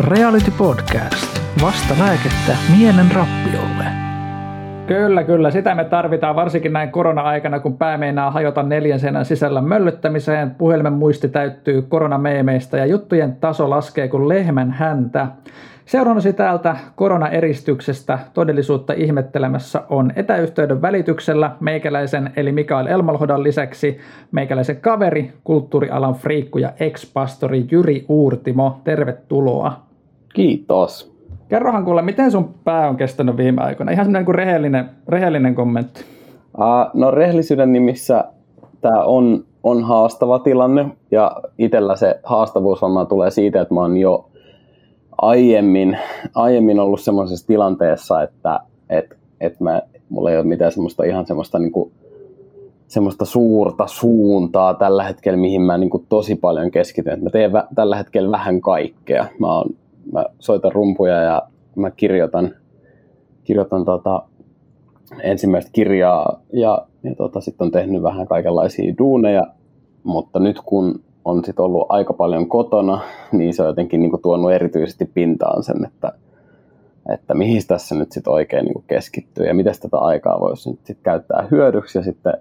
Reality 0.00 0.50
Podcast. 0.58 1.40
Vasta 1.62 1.94
lääkettä 1.98 2.56
mielen 2.78 3.06
rappiolle. 3.14 3.84
Kyllä, 4.86 5.24
kyllä. 5.24 5.50
Sitä 5.50 5.74
me 5.74 5.84
tarvitaan 5.84 6.36
varsinkin 6.36 6.72
näin 6.72 6.90
korona-aikana, 6.90 7.60
kun 7.60 7.78
pää 7.78 7.98
meinaa 7.98 8.30
hajota 8.30 8.62
neljän 8.62 9.00
seinän 9.00 9.24
sisällä 9.24 9.60
möllyttämiseen. 9.60 10.50
Puhelimen 10.50 10.92
muisti 10.92 11.28
täyttyy 11.28 11.82
koronameemeistä 11.82 12.76
ja 12.76 12.86
juttujen 12.86 13.36
taso 13.36 13.70
laskee 13.70 14.08
kuin 14.08 14.28
lehmän 14.28 14.70
häntä. 14.70 15.26
Seuraavasi 15.84 16.32
täältä 16.32 16.76
koronaeristyksestä 16.96 18.18
todellisuutta 18.34 18.92
ihmettelemässä 18.92 19.82
on 19.88 20.12
etäyhteyden 20.16 20.82
välityksellä 20.82 21.50
meikäläisen 21.60 22.30
eli 22.36 22.52
Mikael 22.52 22.86
Elmalhodan 22.86 23.42
lisäksi 23.42 23.98
meikäläisen 24.32 24.80
kaveri, 24.80 25.32
kulttuurialan 25.44 26.14
friikku 26.14 26.58
ja 26.58 26.72
ex-pastori 26.80 27.66
Jyri 27.70 28.04
Uurtimo. 28.08 28.80
Tervetuloa. 28.84 29.85
Kiitos. 30.36 31.12
Kerrohan 31.48 31.84
kuule, 31.84 32.02
miten 32.02 32.30
sun 32.30 32.54
pää 32.64 32.88
on 32.88 32.96
kestänyt 32.96 33.36
viime 33.36 33.62
aikoina? 33.62 33.92
Ihan 33.92 34.04
semmoinen 34.06 34.24
kuin 34.24 34.34
rehellinen, 34.34 34.90
rehellinen 35.08 35.54
kommentti. 35.54 36.04
Uh, 36.58 37.00
no 37.00 37.10
rehellisyyden 37.10 37.72
nimissä 37.72 38.24
tämä 38.80 39.02
on, 39.04 39.44
on 39.62 39.84
haastava 39.84 40.38
tilanne 40.38 40.86
ja 41.10 41.36
itsellä 41.58 41.96
se 41.96 42.20
haastavuus 42.24 42.82
varmaan 42.82 43.06
tulee 43.06 43.30
siitä, 43.30 43.60
että 43.60 43.74
mä 43.74 43.80
oon 43.80 43.96
jo 43.96 44.28
aiemmin, 45.18 45.98
aiemmin 46.34 46.80
ollut 46.80 47.00
semmoisessa 47.00 47.46
tilanteessa, 47.46 48.22
että 48.22 48.60
et, 48.90 49.16
et 49.40 49.60
mä, 49.60 49.82
mulla 50.08 50.30
ei 50.30 50.36
ole 50.36 50.46
mitään 50.46 50.72
semmoista 50.72 51.04
ihan 51.04 51.26
semmoista 51.26 51.58
niin 51.58 51.72
kuin, 51.72 51.92
semmoista 52.86 53.24
suurta 53.24 53.86
suuntaa 53.86 54.74
tällä 54.74 55.04
hetkellä, 55.04 55.36
mihin 55.36 55.62
mä 55.62 55.78
niin 55.78 55.90
kuin 55.90 56.06
tosi 56.08 56.34
paljon 56.34 56.70
keskityn. 56.70 57.24
Mä 57.24 57.30
teen 57.30 57.52
vä- 57.52 57.68
tällä 57.74 57.96
hetkellä 57.96 58.30
vähän 58.30 58.60
kaikkea. 58.60 59.26
Mä, 59.38 59.46
oon, 59.46 59.70
mä 60.12 60.24
soitan 60.38 60.72
rumpuja 60.72 61.22
ja 61.22 61.42
mä 61.76 61.90
kirjoitan, 61.90 62.54
kirjoitan 63.44 63.84
tota, 63.84 64.22
ensimmäistä 65.22 65.70
kirjaa 65.72 66.40
ja, 66.52 66.86
ja 67.02 67.14
tota, 67.14 67.40
sitten 67.40 67.64
on 67.64 67.70
tehnyt 67.70 68.02
vähän 68.02 68.26
kaikenlaisia 68.26 68.94
duuneja, 68.98 69.46
mutta 70.02 70.38
nyt 70.40 70.60
kun 70.64 71.00
on 71.24 71.44
sit 71.44 71.60
ollut 71.60 71.86
aika 71.88 72.12
paljon 72.12 72.48
kotona, 72.48 73.00
niin 73.32 73.54
se 73.54 73.62
on 73.62 73.68
jotenkin 73.68 74.00
niin 74.00 74.10
kuin 74.10 74.22
tuonut 74.22 74.52
erityisesti 74.52 75.10
pintaan 75.14 75.62
sen, 75.62 75.84
että, 75.84 76.12
että 77.12 77.34
mihin 77.34 77.62
tässä 77.68 77.94
nyt 77.94 78.12
sit 78.12 78.28
oikein 78.28 78.64
niin 78.64 78.74
kuin 78.74 78.84
keskittyy 78.86 79.46
ja 79.46 79.54
miten 79.54 79.74
tätä 79.80 79.98
aikaa 79.98 80.40
voisi 80.40 80.70
nyt 80.70 80.80
sit 80.84 80.98
käyttää 81.02 81.48
hyödyksi. 81.50 81.98
Ja 81.98 82.04
sitten 82.04 82.32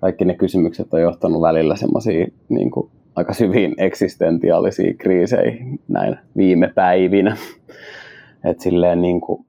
kaikki 0.00 0.24
ne 0.24 0.34
kysymykset 0.34 0.94
on 0.94 1.02
johtanut 1.02 1.42
välillä 1.42 1.76
semmoisiin 1.76 2.32
niin 2.48 2.70
aika 3.16 3.32
syviin 3.32 3.74
eksistentiaalisiin 3.78 4.98
kriiseihin 4.98 5.80
näin 5.88 6.16
viime 6.36 6.68
päivinä. 6.74 7.36
Et 8.44 8.60
silleen 8.60 9.02
niin 9.02 9.20
kuin, 9.20 9.44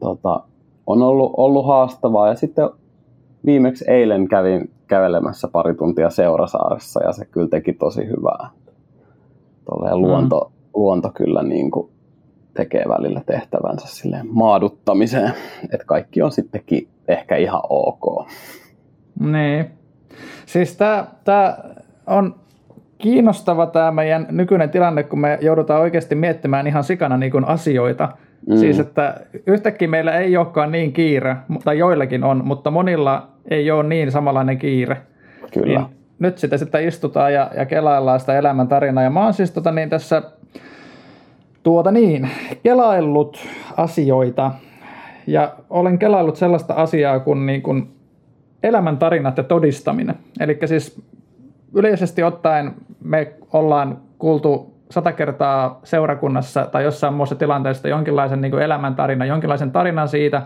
tota, 0.00 0.42
on 0.86 1.02
ollut, 1.02 1.32
ollut 1.36 1.66
haastavaa 1.66 2.28
ja 2.28 2.34
sitten 2.34 2.70
viimeksi 3.46 3.84
eilen 3.88 4.28
kävin 4.28 4.70
kävelemässä 4.86 5.48
pari 5.48 5.74
tuntia 5.74 6.10
Seurasaaressa 6.10 7.04
ja 7.04 7.12
se 7.12 7.24
kyllä 7.24 7.48
teki 7.48 7.72
tosi 7.72 8.06
hyvää. 8.06 8.50
Tolleen 9.64 10.00
luonto, 10.00 10.50
mm. 10.50 10.70
luonto 10.74 11.10
kyllä 11.14 11.42
niin 11.42 11.70
kuin 11.70 11.90
tekee 12.54 12.84
välillä 12.88 13.22
tehtävänsä 13.26 13.88
silleen 13.88 14.26
maaduttamiseen, 14.30 15.32
että 15.72 15.86
kaikki 15.86 16.22
on 16.22 16.32
sittenkin 16.32 16.88
ehkä 17.08 17.36
ihan 17.36 17.60
ok. 17.68 18.26
Niin. 19.20 19.70
Siis 20.46 20.76
tämä 20.76 21.56
on 22.06 22.34
kiinnostava 23.04 23.66
tämä 23.66 23.90
meidän 23.90 24.26
nykyinen 24.30 24.70
tilanne, 24.70 25.02
kun 25.02 25.20
me 25.20 25.38
joudutaan 25.40 25.80
oikeasti 25.80 26.14
miettimään 26.14 26.66
ihan 26.66 26.84
sikana 26.84 27.16
niin 27.16 27.32
kuin 27.32 27.44
asioita. 27.44 28.08
Mm. 28.48 28.56
Siis, 28.56 28.78
että 28.78 29.20
yhtäkkiä 29.46 29.88
meillä 29.88 30.18
ei 30.18 30.36
olekaan 30.36 30.72
niin 30.72 30.92
kiire, 30.92 31.36
tai 31.64 31.78
joillakin 31.78 32.24
on, 32.24 32.42
mutta 32.44 32.70
monilla 32.70 33.28
ei 33.50 33.70
ole 33.70 33.82
niin 33.82 34.10
samanlainen 34.10 34.58
kiire. 34.58 34.96
Kyllä. 35.54 35.78
Niin 35.80 35.88
nyt 36.18 36.38
sitä 36.38 36.58
sitten 36.58 36.88
istutaan 36.88 37.32
ja, 37.32 37.50
ja 37.56 37.66
kelaillaan 37.66 38.20
sitä 38.20 38.38
elämän 38.38 38.68
tarinaa. 38.68 39.04
Ja 39.04 39.10
mä 39.10 39.24
oon 39.24 39.34
siis 39.34 39.50
tota 39.50 39.72
niin 39.72 39.90
tässä 39.90 40.22
tuota 41.62 41.90
niin, 41.90 42.28
kelaillut 42.62 43.46
asioita 43.76 44.50
ja 45.26 45.54
olen 45.70 45.98
kelaillut 45.98 46.36
sellaista 46.36 46.74
asiaa 46.74 47.20
kuin, 47.20 47.46
niin 47.46 47.62
kuin 47.62 47.88
elämän 48.62 48.98
tarinat 48.98 49.36
ja 49.36 49.44
todistaminen. 49.44 50.14
Eli 50.40 50.58
siis 50.64 51.02
yleisesti 51.74 52.22
ottaen 52.22 52.74
me 53.04 53.32
ollaan 53.52 53.98
kuultu 54.18 54.74
sata 54.90 55.12
kertaa 55.12 55.80
seurakunnassa 55.84 56.66
tai 56.66 56.84
jossain 56.84 57.14
muussa 57.14 57.34
tilanteessa 57.34 57.88
jonkinlaisen 57.88 58.40
niin 58.40 58.58
elämäntarina, 58.58 59.24
jonkinlaisen 59.24 59.70
tarinan 59.70 60.08
siitä, 60.08 60.42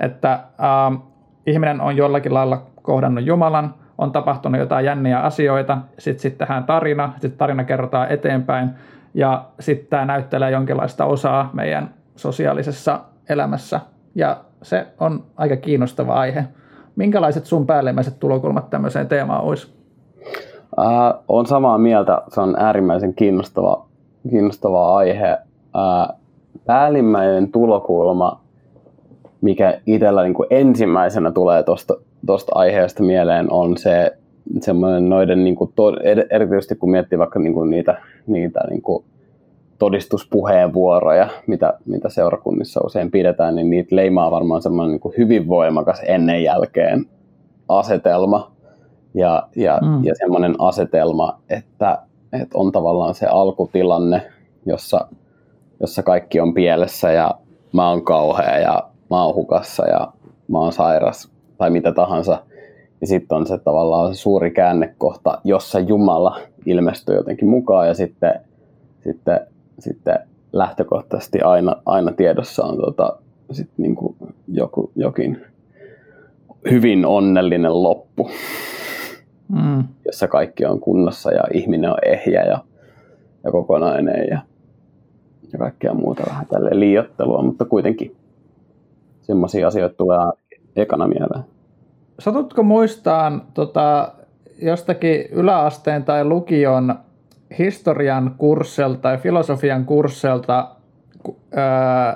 että 0.00 0.32
äh, 0.32 1.02
ihminen 1.46 1.80
on 1.80 1.96
jollakin 1.96 2.34
lailla 2.34 2.66
kohdannut 2.82 3.26
Jumalan, 3.26 3.74
on 3.98 4.12
tapahtunut 4.12 4.60
jotain 4.60 4.84
jänniä 4.84 5.20
asioita, 5.20 5.78
sitten 5.98 6.22
sit 6.22 6.38
tähän 6.38 6.64
tarina, 6.64 7.12
sitten 7.12 7.38
tarina 7.38 7.64
kerrotaan 7.64 8.12
eteenpäin, 8.12 8.70
ja 9.14 9.44
sitten 9.60 9.86
tämä 9.86 10.04
näyttelee 10.04 10.50
jonkinlaista 10.50 11.04
osaa 11.04 11.50
meidän 11.52 11.94
sosiaalisessa 12.16 13.00
elämässä, 13.28 13.80
ja 14.14 14.36
se 14.62 14.86
on 15.00 15.24
aika 15.36 15.56
kiinnostava 15.56 16.14
aihe. 16.14 16.44
Minkälaiset 16.96 17.46
sun 17.46 17.66
päällimmäiset 17.66 18.20
tulokulmat 18.20 18.70
tämmöiseen 18.70 19.08
teemaan 19.08 19.40
olisi? 19.40 19.81
Äh, 20.80 21.14
on 21.28 21.46
samaa 21.46 21.78
mieltä, 21.78 22.22
se 22.28 22.40
on 22.40 22.56
äärimmäisen 22.58 23.14
kiinnostava, 23.14 23.86
kiinnostava 24.30 24.96
aihe. 24.96 25.28
Äh, 25.28 26.18
päällimmäinen 26.66 27.52
tulokulma 27.52 28.42
mikä 29.42 29.80
itsellä 29.86 30.22
niin 30.22 30.34
kuin 30.34 30.46
ensimmäisenä 30.50 31.30
tulee 31.30 31.62
tuosta 32.26 32.52
aiheesta 32.54 33.02
mieleen, 33.02 33.52
on 33.52 33.76
se 33.76 34.16
semmoinen 34.60 35.08
noiden, 35.08 35.44
niin 35.44 35.56
kuin 35.56 35.72
erityisesti 36.30 36.74
kun 36.74 36.90
miettii 36.90 37.18
vaikka 37.18 37.38
niin 37.38 37.54
kuin 37.54 37.70
niitä, 37.70 38.00
niitä 38.26 38.60
niin 38.70 38.82
kuin 38.82 39.04
todistuspuheenvuoroja, 39.78 41.28
mitä, 41.46 41.74
mitä 41.86 42.08
seurakunnissa 42.08 42.80
usein 42.84 43.10
pidetään, 43.10 43.54
niin 43.54 43.70
niitä 43.70 43.96
leimaa 43.96 44.30
varmaan 44.30 44.62
semmoinen 44.62 44.90
niin 44.90 45.00
kuin 45.00 45.14
hyvin 45.18 45.48
voimakas 45.48 46.02
ennen 46.06 46.42
jälkeen 46.42 47.06
asetelma. 47.68 48.51
Ja, 49.14 49.48
ja, 49.56 49.78
mm. 49.82 50.04
ja 50.04 50.14
semmoinen 50.14 50.54
asetelma, 50.58 51.38
että, 51.50 51.98
että 52.32 52.58
on 52.58 52.72
tavallaan 52.72 53.14
se 53.14 53.26
alkutilanne, 53.26 54.22
jossa, 54.66 55.06
jossa 55.80 56.02
kaikki 56.02 56.40
on 56.40 56.54
pielessä 56.54 57.12
ja 57.12 57.34
mä 57.72 57.88
oon 57.88 58.04
kauhea 58.04 58.58
ja 58.58 58.88
mä 59.10 59.24
oon 59.24 59.34
hukassa 59.34 59.86
ja 59.86 60.12
mä 60.48 60.58
oon 60.58 60.72
sairas 60.72 61.32
tai 61.58 61.70
mitä 61.70 61.92
tahansa. 61.92 62.42
Ja 63.00 63.06
sitten 63.06 63.36
on 63.36 63.46
se 63.46 63.58
tavallaan 63.58 64.14
se 64.14 64.20
suuri 64.20 64.50
käännekohta, 64.50 65.40
jossa 65.44 65.80
Jumala 65.80 66.40
ilmestyy 66.66 67.16
jotenkin 67.16 67.48
mukaan 67.48 67.88
ja 67.88 67.94
sitten, 67.94 68.40
sitten, 69.04 69.40
sitten 69.78 70.18
lähtökohtaisesti 70.52 71.40
aina, 71.40 71.76
aina 71.86 72.12
tiedossa 72.12 72.64
on 72.64 72.76
tota, 72.76 73.16
sit 73.52 73.68
niin 73.76 73.96
kuin 73.96 74.16
joku, 74.48 74.90
jokin 74.96 75.44
hyvin 76.70 77.06
onnellinen 77.06 77.82
loppu, 77.82 78.30
mm. 79.52 79.84
jossa 80.06 80.28
kaikki 80.28 80.64
on 80.64 80.80
kunnossa 80.80 81.32
ja 81.32 81.42
ihminen 81.52 81.90
on 81.90 81.98
ehjä 82.06 82.42
ja, 82.42 82.58
ja 83.44 83.50
kokonainen 83.50 84.26
ja, 84.30 84.40
ja 85.52 85.58
kaikkea 85.58 85.94
muuta 85.94 86.22
vähän 86.28 86.46
tälle 86.46 86.70
liiottelua, 86.72 87.42
mutta 87.42 87.64
kuitenkin 87.64 88.16
semmoisia 89.20 89.66
asioita 89.68 89.96
tulee 89.96 90.18
ekana 90.76 91.08
mieleen. 91.08 91.44
Satutko 92.18 92.62
muistaan 92.62 93.42
tota, 93.54 94.12
jostakin 94.62 95.24
yläasteen 95.32 96.04
tai 96.04 96.24
lukion 96.24 96.94
historian 97.58 98.34
kursselta 98.38 98.98
tai 98.98 99.18
filosofian 99.18 99.84
kursselta, 99.84 100.68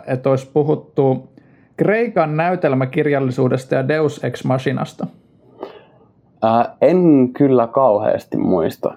että 0.07 0.31
olisi 0.31 0.51
puhuttu 0.53 1.29
Kreikan 1.77 2.37
näytelmäkirjallisuudesta 2.37 3.75
ja 3.75 3.89
Deus 3.89 4.25
Ex 4.25 4.45
Machinasta? 4.45 5.07
Ää, 6.43 6.77
en 6.81 7.31
kyllä 7.33 7.67
kauheasti 7.67 8.37
muista. 8.37 8.95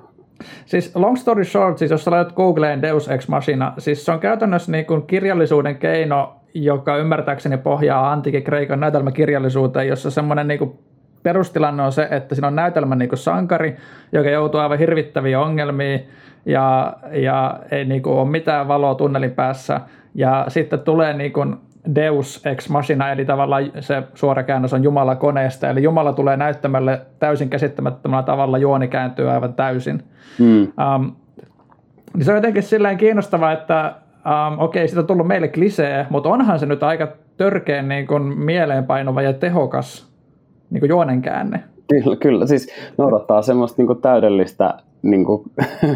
Siis 0.65 0.95
long 0.95 1.15
story 1.15 1.43
short, 1.43 1.77
siis 1.77 1.91
jos 1.91 2.03
sä 2.03 2.11
laitat 2.11 2.35
Googleen 2.35 2.81
Deus 2.81 3.09
Ex 3.09 3.27
Machina, 3.27 3.73
siis 3.77 4.05
se 4.05 4.11
on 4.11 4.19
käytännössä 4.19 4.71
niin 4.71 4.85
kuin 4.85 5.01
kirjallisuuden 5.01 5.75
keino 5.75 6.35
joka 6.53 6.97
ymmärtääkseni 6.97 7.57
pohjaa 7.57 8.11
antiikin 8.11 8.43
Kreikan 8.43 8.79
näytelmäkirjallisuuteen, 8.79 9.87
jossa 9.87 10.11
semmoinen 10.11 10.47
niin 10.47 10.79
perustilanne 11.23 11.83
on 11.83 11.91
se, 11.91 12.07
että 12.11 12.35
siinä 12.35 12.47
on 12.47 12.55
näytelmän 12.55 12.97
niin 12.97 13.09
sankari, 13.17 13.77
joka 14.11 14.29
joutuu 14.29 14.59
aivan 14.59 14.79
hirvittäviä 14.79 15.39
ongelmia 15.41 15.99
ja, 16.45 16.93
ja 17.11 17.59
ei 17.71 17.85
niin 17.85 18.01
kuin, 18.01 18.15
ole 18.15 18.29
mitään 18.29 18.67
valoa 18.67 18.95
tunnelin 18.95 19.31
päässä. 19.31 19.81
Ja 20.15 20.45
sitten 20.47 20.79
tulee 20.79 21.13
niin 21.13 21.33
kuin, 21.33 21.55
Deus 21.95 22.45
ex 22.45 22.69
machina, 22.69 23.11
eli 23.11 23.25
tavallaan 23.25 23.71
se 23.79 24.03
suora 24.15 24.43
käännös 24.43 24.73
on 24.73 24.83
Jumala 24.83 25.15
koneesta, 25.15 25.69
eli 25.69 25.83
Jumala 25.83 26.13
tulee 26.13 26.37
näyttämälle 26.37 27.01
täysin 27.19 27.49
käsittämättömällä 27.49 28.23
tavalla, 28.23 28.57
juoni 28.57 28.87
kääntyy 28.87 29.31
aivan 29.31 29.53
täysin. 29.53 30.03
Hmm. 30.39 30.61
Um, 30.61 31.15
niin 32.13 32.25
se 32.25 32.31
on 32.31 32.37
jotenkin 32.37 32.63
silleen 32.63 32.97
kiinnostavaa, 32.97 33.51
että 33.51 33.93
um, 34.15 34.59
okei, 34.59 34.81
okay, 34.81 34.87
siitä 34.87 35.01
on 35.01 35.07
tullut 35.07 35.27
meille 35.27 35.47
klisee, 35.47 36.05
mutta 36.09 36.29
onhan 36.29 36.59
se 36.59 36.65
nyt 36.65 36.83
aika 36.83 37.07
törkeän 37.37 37.87
niin 37.87 38.07
kuin 38.07 38.23
mieleenpainuva 38.23 39.21
ja 39.21 39.33
tehokas 39.33 40.13
niin 40.69 40.79
kuin 40.79 40.89
juonenkäänne. 40.89 41.63
Kyllä, 41.89 42.15
kyllä. 42.15 42.47
Siis 42.47 42.69
noudattaa 42.97 43.41
semmoista 43.41 43.75
niin 43.77 43.87
kuin 43.87 44.01
täydellistä 44.01 44.73
niin 45.01 45.25
kuin, 45.25 45.51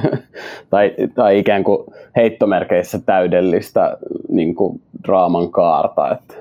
tai, 0.70 0.96
tai 1.16 1.40
ikään 1.40 1.64
kuin 1.64 1.84
heittomerkeissä 2.16 3.00
täydellistä 3.06 3.98
niin 4.30 4.56
kuin 4.56 4.82
draaman 5.08 5.52
kaarta. 5.52 6.12
Että. 6.12 6.34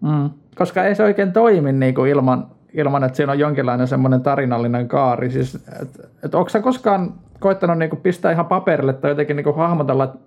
Mm, 0.00 0.30
koska 0.54 0.84
ei 0.84 0.94
se 0.94 1.02
oikein 1.02 1.32
toimi 1.32 1.72
niin 1.72 1.94
kuin 1.94 2.10
ilman, 2.10 2.46
ilman, 2.74 3.04
että 3.04 3.16
siinä 3.16 3.32
on 3.32 3.38
jonkinlainen 3.38 3.88
semmoinen 3.88 4.20
tarinallinen 4.20 4.88
kaari. 4.88 5.30
Siis, 5.30 5.54
et, 5.82 6.10
et 6.24 6.34
onko 6.34 6.48
sä 6.48 6.60
koskaan 6.60 7.12
koittanut 7.40 7.78
niin 7.78 7.90
kuin 7.90 8.02
pistää 8.02 8.32
ihan 8.32 8.46
paperille 8.46 8.92
tai 8.92 9.10
jotenkin 9.10 9.36
niin 9.36 9.44
kuin 9.44 9.56
hahmotella, 9.56 10.04
että 10.04 10.18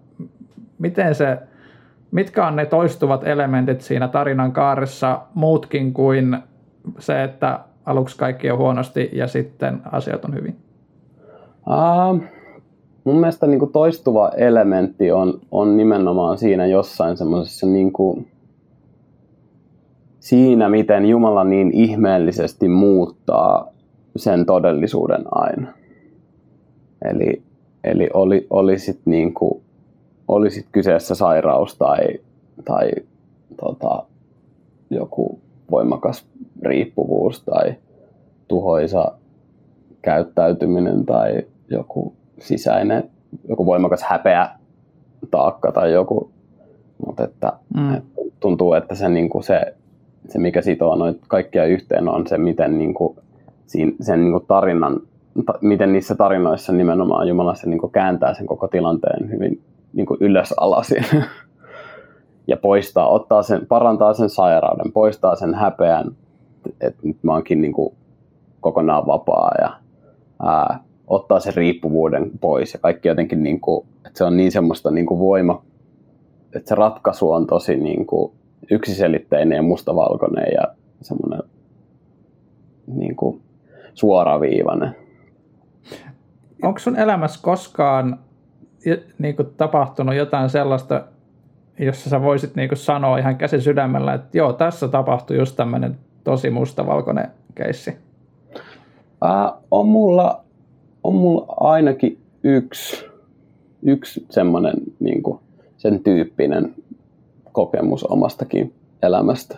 miten 0.79 1.15
se, 1.15 1.37
mitkä 2.11 2.47
on 2.47 2.55
ne 2.55 2.65
toistuvat 2.65 3.27
elementit 3.27 3.81
siinä 3.81 4.07
tarinan 4.07 4.51
kaaressa 4.51 5.21
muutkin 5.33 5.93
kuin 5.93 6.37
se, 6.99 7.23
että 7.23 7.59
aluksi 7.85 8.17
kaikki 8.17 8.51
on 8.51 8.57
huonosti 8.57 9.09
ja 9.13 9.27
sitten 9.27 9.81
asiat 9.91 10.25
on 10.25 10.35
hyvin? 10.35 10.55
Uh, 11.67 12.23
mun 13.03 13.19
mielestä 13.19 13.47
niin 13.47 13.59
kuin 13.59 13.71
toistuva 13.71 14.31
elementti 14.37 15.11
on, 15.11 15.39
on 15.51 15.77
nimenomaan 15.77 16.37
siinä 16.37 16.65
jossain 16.65 17.17
semmoisessa 17.17 17.67
niin 17.67 17.93
kuin, 17.93 18.27
siinä, 20.19 20.69
miten 20.69 21.05
Jumala 21.05 21.43
niin 21.43 21.71
ihmeellisesti 21.71 22.67
muuttaa 22.67 23.67
sen 24.15 24.45
todellisuuden 24.45 25.23
aina. 25.31 25.73
Eli, 27.05 27.41
eli 27.83 28.09
oli, 28.13 28.47
olisit, 28.49 28.99
niin 29.05 29.33
kuin, 29.33 29.61
olisit 30.27 30.65
kyseessä 30.71 31.15
sairaus 31.15 31.77
tai, 31.77 32.01
tai 32.65 32.91
tota, 33.57 34.03
joku 34.89 35.39
voimakas 35.73 36.25
riippuvuus 36.61 37.43
tai 37.43 37.75
tuhoisa 38.47 39.11
käyttäytyminen 40.01 41.05
tai 41.05 41.41
joku 41.69 42.13
sisäinen, 42.39 43.09
joku 43.49 43.65
voimakas 43.65 44.03
häpeä 44.03 44.49
taakka 45.31 45.71
tai 45.71 45.93
joku, 45.93 46.31
mutta 47.05 47.23
että, 47.23 47.53
mm. 47.75 47.93
että 47.93 48.21
tuntuu, 48.39 48.73
että 48.73 48.95
se, 48.95 49.09
niin 49.09 49.29
kuin 49.29 49.43
se, 49.43 49.75
se, 50.29 50.39
mikä 50.39 50.61
sitoo 50.61 50.95
noita 50.95 51.25
kaikkia 51.27 51.65
yhteen, 51.65 52.09
on 52.09 52.27
se, 52.27 52.37
miten 52.37 52.77
niin 52.77 52.93
kuin, 52.93 53.17
sen 54.01 54.21
niin 54.21 54.31
kuin 54.31 54.45
tarinan, 54.47 54.99
ta, 55.45 55.53
miten 55.61 55.93
niissä 55.93 56.15
tarinoissa 56.15 56.73
nimenomaan 56.73 57.27
Jumala 57.27 57.55
se 57.55 57.69
niin 57.69 57.79
kuin 57.79 57.91
kääntää 57.91 58.33
sen 58.33 58.45
koko 58.45 58.67
tilanteen 58.67 59.31
hyvin 59.31 59.61
niin 59.93 60.05
kuin 60.05 60.17
ylös 60.21 60.53
alasin. 60.57 61.05
ja 62.47 62.57
poistaa, 62.57 63.09
ottaa 63.09 63.43
sen, 63.43 63.67
parantaa 63.67 64.13
sen 64.13 64.29
sairauden, 64.29 64.91
poistaa 64.91 65.35
sen 65.35 65.53
häpeän, 65.53 66.11
että 66.81 66.99
nyt 67.03 67.17
mä 67.23 67.33
oonkin 67.33 67.61
niin 67.61 67.73
kuin 67.73 67.95
kokonaan 68.61 69.07
vapaa 69.07 69.51
ja 69.61 69.79
ää, 70.43 70.79
ottaa 71.07 71.39
sen 71.39 71.53
riippuvuuden 71.53 72.31
pois 72.41 72.73
ja 72.73 72.79
kaikki 72.79 73.07
jotenkin, 73.07 73.43
niin 73.43 73.59
kuin, 73.59 73.85
että 74.05 74.17
se 74.17 74.23
on 74.23 74.37
niin 74.37 74.51
semmoista 74.51 74.91
niin 74.91 75.05
kuin 75.05 75.19
voima, 75.19 75.63
että 76.55 76.69
se 76.69 76.75
ratkaisu 76.75 77.31
on 77.31 77.47
tosi 77.47 77.75
niin 77.75 78.05
kuin 78.05 78.31
yksiselitteinen 78.71 79.55
ja 79.55 79.61
mustavalkoinen 79.61 80.47
ja 80.53 80.63
semmoinen 81.01 81.41
niin 82.87 83.15
kuin 83.15 83.41
suoraviivainen. 83.93 84.95
Onko 86.63 86.79
sun 86.79 86.95
elämässä 86.95 87.39
koskaan 87.43 88.19
niin 89.19 89.35
kuin 89.35 89.47
tapahtunut 89.57 90.15
jotain 90.15 90.49
sellaista, 90.49 91.03
jossa 91.79 92.09
sä 92.09 92.21
voisit 92.21 92.55
niin 92.55 92.69
sanoa 92.73 93.17
ihan 93.17 93.37
käsi 93.37 93.61
sydämellä, 93.61 94.13
että 94.13 94.37
joo, 94.37 94.53
tässä 94.53 94.87
tapahtui 94.87 95.37
just 95.37 95.55
tämmöinen 95.55 95.97
tosi 96.23 96.49
mustavalkoinen 96.49 97.27
keissi? 97.55 97.97
Äh, 99.25 99.53
on 99.71 99.87
mulla 99.87 100.43
on 101.03 101.15
mulla 101.15 101.45
ainakin 101.59 102.17
yksi, 102.43 103.05
yksi 103.83 104.25
semmoinen 104.29 104.73
niin 104.99 105.23
kuin, 105.23 105.39
sen 105.77 106.03
tyyppinen 106.03 106.75
kokemus 107.51 108.03
omastakin 108.03 108.73
elämästä. 109.01 109.57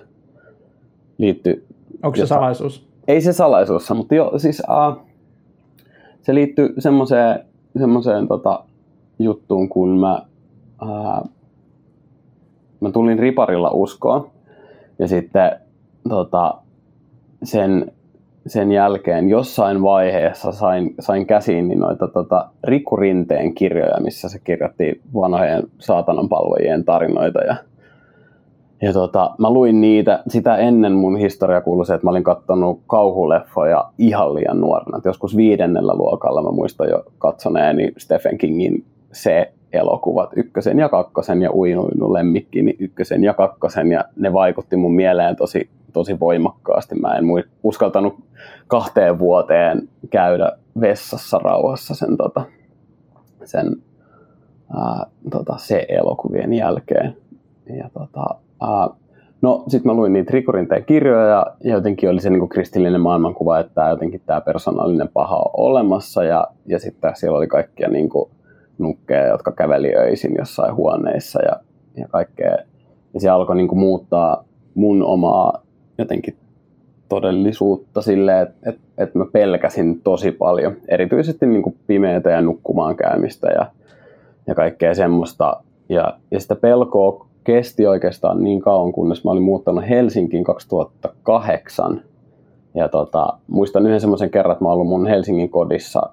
Liittyy, 1.18 1.66
Onko 2.04 2.16
se 2.16 2.22
jota, 2.22 2.36
salaisuus? 2.36 2.88
Ei 3.08 3.22
se 3.22 3.34
salaisuus, 3.34 3.92
mutta 3.96 4.16
jo, 4.16 4.34
siis, 4.38 4.62
uh, 4.70 5.06
se 6.22 6.36
liittyy 6.36 6.74
semmoiseen, 6.80 7.40
semmoiseen 7.80 8.28
tota, 8.28 8.64
juttuun, 9.20 9.70
kun 9.70 10.00
mä, 10.00 10.22
uh, 10.82 11.30
mä 12.80 12.92
tulin 12.92 13.20
riparilla 13.20 13.70
uskoon 13.72 14.30
ja 15.00 15.08
sitten 15.08 15.52
tota, 16.10 16.54
sen 17.44 17.92
sen 18.48 18.72
jälkeen 18.72 19.30
jossain 19.30 19.82
vaiheessa 19.82 20.52
sain, 20.52 20.96
sain 21.00 21.26
käsiin 21.26 21.68
niin 21.68 21.80
noita 21.80 22.08
tota, 22.08 22.50
Riku 22.64 22.96
Rinteen 22.96 23.54
kirjoja, 23.54 24.00
missä 24.00 24.30
se 24.30 24.40
kirjoitti 24.40 25.02
vanhojen 25.14 25.64
saatanan 25.80 26.30
palvojien 26.30 26.86
tarinoita. 26.86 27.40
Ja, 27.40 27.56
ja 28.82 28.94
tota, 28.94 29.36
mä 29.38 29.50
luin 29.50 29.82
niitä. 29.82 30.24
Sitä 30.28 30.58
ennen 30.58 30.94
mun 30.94 31.18
historia 31.18 31.62
kuului 31.62 31.86
se, 31.86 31.94
että 31.94 32.08
mä 32.08 32.12
olin 32.12 32.24
katsonut 32.24 32.80
kauhuleffoja 32.88 33.90
ihan 33.98 34.36
liian 34.36 34.62
nuorena. 34.62 34.98
Et 34.98 35.06
joskus 35.06 35.38
viidennellä 35.38 35.94
luokalla 35.96 36.42
mä 36.42 36.52
muistan 36.52 36.90
jo 36.90 37.04
katsoneeni 37.18 37.92
Stephen 37.98 38.38
Kingin 38.38 38.86
se 39.12 39.52
elokuvat 39.76 40.30
ykkösen 40.36 40.80
ja 40.80 40.90
kakkosen 40.90 41.42
ja 41.42 41.54
uinuinu 41.54 42.14
lemmikkini 42.14 42.76
ykkösen 42.80 43.24
ja 43.24 43.34
kakkosen 43.34 43.92
ja 43.92 44.04
ne 44.16 44.34
vaikutti 44.34 44.76
mun 44.76 44.96
mieleen 44.96 45.36
tosi, 45.36 45.70
tosi 45.94 46.20
voimakkaasti. 46.20 46.96
Mä 46.96 47.16
en 47.16 47.26
uskaltanut 47.64 48.16
kahteen 48.68 49.20
vuoteen 49.20 49.90
käydä 50.10 50.52
vessassa 50.82 51.40
rauhassa 51.40 51.96
sen, 51.96 52.18
tota, 52.18 52.46
sen 53.44 53.76
ää, 54.78 55.06
tota, 55.32 55.58
se 55.58 55.86
elokuvien 55.90 56.54
jälkeen. 56.54 57.18
Ja, 57.78 57.90
tota, 57.94 58.36
ää, 58.62 58.90
no 59.42 59.64
sitten 59.68 59.92
mä 59.92 59.96
luin 59.96 60.14
niitä 60.14 60.32
Rikurinteen 60.34 60.86
kirjoja 60.86 61.28
ja 61.64 61.74
jotenkin 61.76 62.10
oli 62.10 62.22
se 62.22 62.30
niin 62.30 62.50
kristillinen 62.50 63.02
maailmankuva, 63.02 63.60
että 63.60 63.90
jotenkin 63.90 64.22
tämä 64.26 64.42
persoonallinen 64.42 65.10
paha 65.14 65.38
on 65.38 65.52
olemassa 65.54 66.24
ja, 66.24 66.48
ja 66.66 66.80
sitten 66.80 67.16
siellä 67.16 67.38
oli 67.38 67.48
kaikkia 67.48 67.88
niin 67.88 68.10
kuin, 68.10 68.30
nukkeja, 68.78 69.28
jotka 69.28 69.52
käveli 69.52 69.96
öisin 69.96 70.36
jossain 70.38 70.76
huoneissa 70.76 71.42
ja, 71.42 71.56
ja 71.98 72.08
kaikkea. 72.08 72.58
Ja 73.14 73.20
se 73.20 73.30
alkoi 73.30 73.56
niin 73.56 73.68
kuin 73.68 73.80
muuttaa 73.80 74.44
mun 74.76 75.04
omaa 75.04 75.62
jotenkin 75.98 76.36
todellisuutta 77.10 78.02
silleen, 78.02 78.42
että 78.42 78.70
et, 78.70 78.80
et 78.98 79.16
mä 79.16 79.26
pelkäsin 79.32 80.02
tosi 80.02 80.32
paljon. 80.32 80.76
Erityisesti 80.88 81.46
niin 81.46 81.64
kuin 81.64 81.76
pimeätä 81.88 82.30
ja 82.30 82.42
nukkumaan 82.42 82.96
käymistä 82.96 83.48
ja, 83.48 83.66
ja 84.48 84.56
kaikkea 84.56 84.94
semmoista. 84.94 85.64
Ja, 85.90 86.18
ja 86.32 86.40
sitä 86.40 86.56
pelkoa 86.56 87.28
kesti 87.44 87.88
oikeastaan 87.88 88.44
niin 88.44 88.62
kauan, 88.62 88.92
kunnes 88.92 89.24
mä 89.24 89.32
olin 89.32 89.44
muuttanut 89.44 89.90
Helsinkiin 89.90 90.44
2008. 90.44 92.02
Ja 92.76 92.90
tota, 92.90 93.28
muistan 93.48 93.86
yhden 93.86 94.02
semmoisen 94.02 94.30
kerran, 94.30 94.52
että 94.52 94.66
mä 94.66 94.72
olin 94.72 94.88
mun 94.88 95.08
Helsingin 95.08 95.50
kodissa 95.50 96.10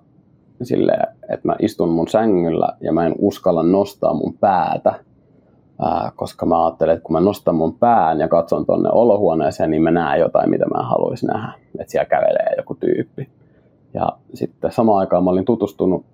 silleen, 0.63 1.07
että 1.23 1.49
mä 1.49 1.57
istun 1.59 1.89
mun 1.89 2.09
sängyllä 2.09 2.69
ja 2.81 2.93
mä 2.93 3.07
en 3.07 3.15
uskalla 3.19 3.63
nostaa 3.63 4.15
mun 4.15 4.35
päätä, 4.41 4.95
ää, 5.83 6.13
koska 6.17 6.47
mä 6.47 6.65
ajattelen, 6.65 6.95
että 6.95 7.05
kun 7.05 7.13
mä 7.13 7.21
nostan 7.21 7.55
mun 7.55 7.75
pään 7.75 8.21
ja 8.21 8.29
katson 8.29 8.67
tonne 8.67 8.89
olohuoneeseen, 8.93 9.71
niin 9.71 9.83
mä 9.83 9.91
näen 9.91 10.21
jotain, 10.21 10.51
mitä 10.51 10.67
mä 10.67 10.83
haluaisin 10.83 11.27
nähdä. 11.27 11.53
Että 11.79 11.91
siellä 11.91 12.05
kävelee 12.05 12.55
joku 12.57 12.75
tyyppi. 12.75 13.29
Ja 13.95 14.13
sitten 14.35 14.73
samaan 14.73 14.99
aikaan 14.99 15.25
mä 15.25 15.31
olin 15.31 15.45
tutustunut 15.45 16.05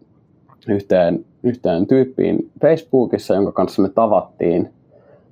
yhteen, 0.68 1.24
yhteen 1.42 1.86
tyyppiin 1.86 2.50
Facebookissa, 2.60 3.34
jonka 3.34 3.52
kanssa 3.52 3.82
me 3.82 3.88
tavattiin, 3.88 4.72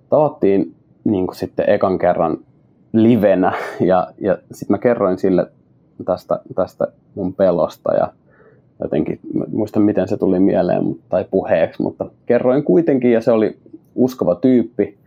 tavattiin 0.09 0.75
niin 1.05 1.27
kuin 1.27 1.37
sitten 1.37 1.71
ekan 1.71 1.99
kerran 1.99 2.39
livenä 2.93 3.53
ja, 3.81 4.13
ja 4.21 4.39
sitten 4.53 4.75
mä 4.75 4.79
kerroin 4.79 5.19
sille 5.19 5.47
tästä, 6.05 6.41
tästä 6.55 6.87
mun 7.15 7.35
pelosta 7.35 7.95
ja 7.95 8.13
jotenkin, 8.83 9.21
muista 9.52 9.80
miten 9.80 10.09
se 10.09 10.16
tuli 10.16 10.40
mieleen 10.40 10.83
tai 11.09 11.25
puheeksi, 11.30 11.83
mutta 11.83 12.06
kerroin 12.26 12.64
kuitenkin 12.64 13.12
ja 13.12 13.21
se 13.21 13.33
oli 13.33 13.59
uskova 13.95 14.35
tyyppi. 14.35 14.99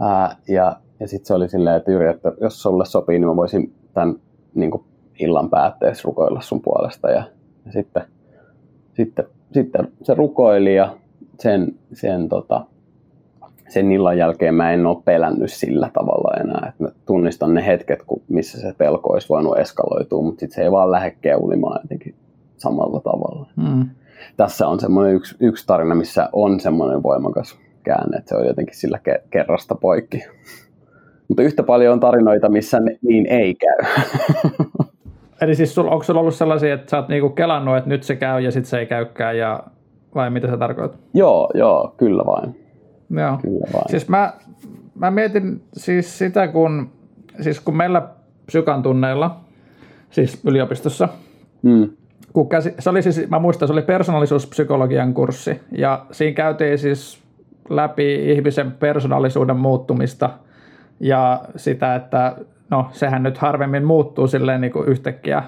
Ää, 0.00 0.36
ja 0.48 0.76
ja 1.02 1.08
sitten 1.08 1.26
se 1.26 1.34
oli 1.34 1.48
silleen, 1.48 1.76
että 1.76 1.92
Jyri, 1.92 2.08
että 2.08 2.32
jos 2.40 2.62
sulle 2.62 2.84
sopii, 2.84 3.18
niin 3.18 3.28
mä 3.28 3.36
voisin 3.36 3.72
tämän 3.94 4.16
niin 4.54 4.70
kuin 4.70 4.84
illan 5.20 5.50
päätteessä 5.50 6.02
rukoilla 6.04 6.40
sun 6.40 6.60
puolesta. 6.60 7.10
Ja, 7.10 7.22
ja 7.66 7.72
sitten, 7.72 8.02
sitten, 8.94 9.24
sitten 9.52 9.88
se 10.02 10.14
rukoili 10.14 10.74
ja 10.74 10.96
sen, 11.40 11.74
sen, 11.92 12.28
tota, 12.28 12.64
sen 13.68 13.92
illan 13.92 14.18
jälkeen 14.18 14.54
mä 14.54 14.72
en 14.72 14.86
ole 14.86 15.02
pelännyt 15.04 15.52
sillä 15.52 15.90
tavalla 15.92 16.40
enää. 16.40 16.68
Että 16.68 16.84
mä 16.84 16.88
tunnistan 17.06 17.54
ne 17.54 17.66
hetket, 17.66 18.02
kun, 18.06 18.22
missä 18.28 18.60
se 18.60 18.74
pelko 18.78 19.12
olisi 19.12 19.28
voinut 19.28 19.58
eskaloitua, 19.58 20.22
mutta 20.22 20.40
sitten 20.40 20.54
se 20.54 20.62
ei 20.62 20.72
vaan 20.72 20.90
lähde 20.90 21.16
keulimaan 21.20 21.80
jotenkin 21.82 22.14
samalla 22.62 23.00
tavalla. 23.00 23.48
Mm. 23.56 23.90
Tässä 24.36 24.68
on 24.68 24.80
semmoinen 24.80 25.14
yksi, 25.14 25.36
yksi 25.40 25.66
tarina, 25.66 25.94
missä 25.94 26.28
on 26.32 26.60
semmoinen 26.60 27.02
voimakas 27.02 27.58
käänne, 27.82 28.16
että 28.16 28.28
se 28.28 28.36
on 28.36 28.46
jotenkin 28.46 28.76
sillä 28.76 28.98
ke- 29.08 29.22
kerrasta 29.30 29.74
poikki. 29.74 30.24
Mutta 31.28 31.42
yhtä 31.42 31.62
paljon 31.62 31.92
on 31.92 32.00
tarinoita, 32.00 32.48
missä 32.48 32.80
niin 33.02 33.26
ei 33.26 33.54
käy. 33.54 33.78
Eli 35.42 35.54
siis 35.54 35.74
sul, 35.74 35.86
onko 35.86 36.02
sulla 36.02 36.20
ollut 36.20 36.34
sellaisia, 36.34 36.74
että 36.74 36.90
sä 36.90 36.96
oot 36.96 37.08
niinku 37.08 37.28
kelannut, 37.30 37.76
että 37.76 37.88
nyt 37.88 38.02
se 38.02 38.16
käy 38.16 38.40
ja 38.40 38.50
sitten 38.50 38.70
se 38.70 38.78
ei 38.78 38.86
käykään, 38.86 39.38
ja, 39.38 39.62
vai 40.14 40.30
mitä 40.30 40.48
se 40.48 40.56
tarkoittaa? 40.56 41.00
Joo, 41.14 41.50
joo, 41.54 41.94
kyllä 41.96 42.22
vain. 42.26 42.56
Joo. 43.10 43.38
Kyllä 43.42 43.66
vain. 43.72 43.90
Siis 43.90 44.08
mä, 44.08 44.32
mä 44.94 45.10
mietin 45.10 45.62
siis 45.72 46.18
sitä, 46.18 46.48
kun, 46.48 46.90
siis 47.40 47.60
kun 47.60 47.76
meillä 47.76 48.08
psykan 48.46 48.82
tunneilla, 48.82 49.40
siis 50.10 50.40
yliopistossa, 50.44 51.08
Mm. 51.62 51.90
Kun 52.32 52.48
käsi, 52.48 52.74
se 52.78 52.90
oli 52.90 53.02
siis, 53.02 53.30
mä 53.30 53.38
muistan, 53.38 53.68
se 53.68 53.72
oli 53.72 53.82
persoonallisuuspsykologian 53.82 55.14
kurssi, 55.14 55.60
ja 55.72 56.06
siinä 56.10 56.34
käytiin 56.34 56.78
siis 56.78 57.22
läpi 57.70 58.32
ihmisen 58.32 58.72
persoonallisuuden 58.72 59.56
muuttumista, 59.56 60.30
ja 61.00 61.42
sitä, 61.56 61.94
että 61.94 62.36
no 62.70 62.88
sehän 62.92 63.22
nyt 63.22 63.38
harvemmin 63.38 63.84
muuttuu 63.84 64.26
silleen 64.26 64.60
niin 64.60 64.72
kuin 64.72 64.88
yhtäkkiä, 64.88 65.42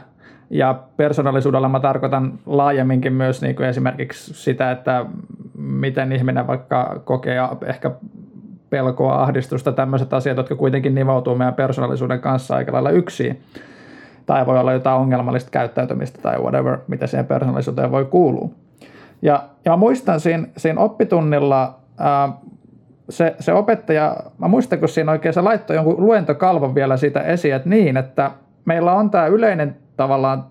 ja 0.51 0.81
persoonallisuudella 0.97 1.69
mä 1.69 1.81
tarkoitan 1.81 2.39
laajemminkin 2.47 3.13
myös 3.13 3.43
niin 3.43 3.57
kuin 3.57 3.69
esimerkiksi 3.69 4.35
sitä, 4.35 4.71
että 4.71 5.07
miten 5.59 6.13
ihminen 6.13 6.47
vaikka 6.47 7.01
kokee 7.05 7.39
ehkä 7.67 7.91
pelkoa, 8.71 9.23
ahdistusta, 9.23 9.73
tämmöiset 9.73 10.13
asiat, 10.13 10.37
jotka 10.37 10.57
kuitenkin 10.57 10.95
nivoutuu 10.95 11.35
meidän 11.35 11.55
persoonallisuuden 11.55 12.21
kanssa 12.21 12.57
aika 12.57 12.73
lailla 12.73 12.91
yksin. 12.91 13.41
Tai 14.27 14.47
voi 14.47 14.59
olla 14.59 14.73
jotain 14.73 15.01
ongelmallista 15.01 15.51
käyttäytymistä 15.51 16.23
tai 16.23 16.39
whatever, 16.39 16.79
mitä 16.89 17.07
siihen 17.07 17.27
persoonallisuuteen 17.27 17.91
voi 17.91 18.05
kuulua. 18.05 18.49
Ja, 19.23 19.43
ja 19.65 19.77
muistan 19.77 20.21
siinä, 20.21 20.47
siinä 20.57 20.81
oppitunnilla 20.81 21.79
ää, 21.99 22.33
se, 23.11 23.37
se 23.41 23.53
opettaja, 23.53 24.17
mä 24.39 24.49
muistan 24.49 24.79
kun 24.79 24.89
siinä 24.89 25.13
oikein 25.13 25.35
se 25.35 25.41
laittoi 25.41 25.77
jonkun 25.77 26.07
luentokalvon 26.07 26.75
vielä 26.75 26.97
siitä 26.97 27.21
esiin, 27.21 27.55
että 27.55 27.69
niin, 27.69 27.97
että 27.97 28.31
meillä 28.65 28.93
on 28.93 29.11
tämä 29.11 29.27
yleinen 29.27 29.77
tavallaan 29.97 30.45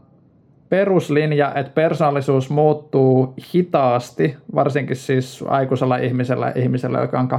peruslinja, 0.70 1.53
että 1.56 1.72
persoonallisuus 1.75 2.50
muuttuu 2.50 3.34
hitaasti, 3.53 4.38
varsinkin 4.56 4.96
siis 4.96 5.44
aikuisella 5.48 5.98
ihmisellä, 5.98 6.51
ihmisellä 6.56 7.00
joka 7.00 7.20
on 7.20 7.30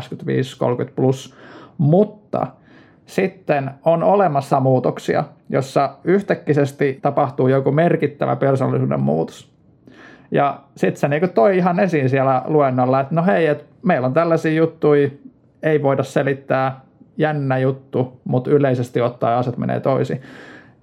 25-30 0.86 0.90
plus, 0.96 1.34
mutta 1.78 2.46
sitten 3.06 3.70
on 3.84 4.02
olemassa 4.02 4.60
muutoksia, 4.60 5.24
jossa 5.48 5.90
yhtäkkisesti 6.04 6.98
tapahtuu 7.02 7.48
joku 7.48 7.72
merkittävä 7.72 8.36
persoonallisuuden 8.36 9.00
muutos. 9.00 9.54
Ja 10.30 10.60
sitten 10.76 11.00
se 11.00 11.08
niinku 11.08 11.28
toi 11.28 11.56
ihan 11.56 11.80
esiin 11.80 12.08
siellä 12.08 12.42
luennolla, 12.46 13.00
että 13.00 13.14
no 13.14 13.24
hei, 13.24 13.46
et 13.46 13.66
meillä 13.82 14.06
on 14.06 14.14
tällaisia 14.14 14.52
juttuja, 14.52 15.08
ei 15.62 15.82
voida 15.82 16.02
selittää, 16.02 16.80
jännä 17.16 17.58
juttu, 17.58 18.20
mutta 18.24 18.50
yleisesti 18.50 19.00
ottaen 19.00 19.38
asiat 19.38 19.56
menee 19.56 19.80
toisin. 19.80 20.20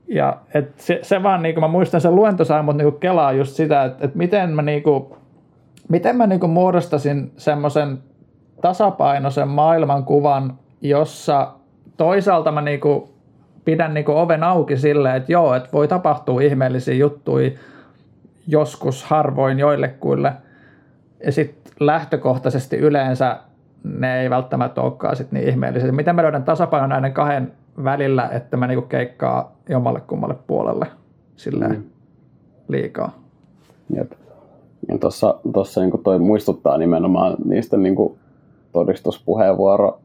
Ja 0.08 0.38
et 0.54 0.80
se, 0.80 1.00
se 1.02 1.24
vaan, 1.24 1.44
niin 1.44 1.56
kuin 1.56 1.64
mä 1.64 1.68
muistan 1.68 2.02
sen 2.02 2.16
luento 2.16 2.46
sai 2.46 2.64
mut 2.64 2.78
niin 2.78 3.00
kelaa 3.00 3.32
just 3.32 3.56
sitä, 3.56 3.84
että, 3.84 4.06
että 4.06 4.18
miten 4.18 4.50
mä, 4.50 4.62
niin 4.62 4.84
kuin, 4.84 5.06
miten 5.90 6.16
mä 6.16 6.28
niin 6.28 6.40
kuin 6.40 6.50
muodostasin 6.50 7.32
semmoisen 7.38 7.98
tasapainoisen 8.62 9.48
maailmankuvan, 9.48 10.58
jossa 10.82 11.54
toisaalta 12.02 12.52
mä 12.52 12.62
niin 12.62 12.80
kuin 12.80 13.04
pidän 13.66 13.94
niin 13.94 14.06
kuin 14.06 14.18
oven 14.18 14.44
auki 14.44 14.78
silleen, 14.78 15.16
että 15.16 15.32
joo, 15.32 15.56
että 15.56 15.70
voi 15.74 15.88
tapahtua 15.88 16.42
ihmeellisiä 16.42 16.94
juttuja 16.94 17.52
joskus 18.48 19.04
harvoin 19.04 19.60
joillekuille. 19.60 20.34
Ja 21.26 21.32
sitten 21.32 21.74
lähtökohtaisesti 21.80 22.78
yleensä 22.78 23.38
ne 23.84 24.22
ei 24.22 24.30
välttämättä 24.30 24.82
olekaan 24.82 25.16
sit 25.16 25.32
niin 25.32 25.50
ihmeellisiä. 25.50 25.92
Miten 25.92 26.16
mä 26.16 26.24
löydän 26.24 26.44
tasapainon 26.44 26.90
näiden 26.90 27.14
kahden 27.14 27.52
välillä, 27.84 28.30
että 28.30 28.58
mä 28.58 28.68
niinku 28.68 28.88
keikkaa 28.88 29.56
jommalle 29.70 30.02
kummalle 30.02 30.36
puolelle 30.48 30.88
silleen 31.36 31.72
mm. 31.72 31.84
liikaa. 32.68 33.20
Jep. 33.96 34.12
Ja 34.88 34.98
tuossa, 34.98 35.36
tuossa 35.54 35.82
niin 35.82 36.04
toi 36.04 36.20
muistuttaa 36.20 36.78
nimenomaan 36.78 37.36
niistä 37.46 37.78
niin 37.78 37.96
kuin 37.96 38.18
todistuspuheenvuoro 38.72 40.01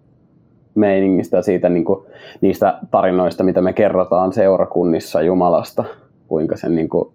meiningistä 0.77 1.43
siitä, 1.43 1.69
niin 1.69 1.85
kuin, 1.85 2.07
niistä 2.41 2.79
tarinoista, 2.91 3.45
mitä 3.45 3.61
me 3.61 3.73
kerrotaan 3.73 4.33
seurakunnissa 4.33 5.23
Jumalasta, 5.23 5.85
kuinka 6.29 6.57
sen 6.57 6.75
niin 6.75 6.89
kuin, 6.89 7.09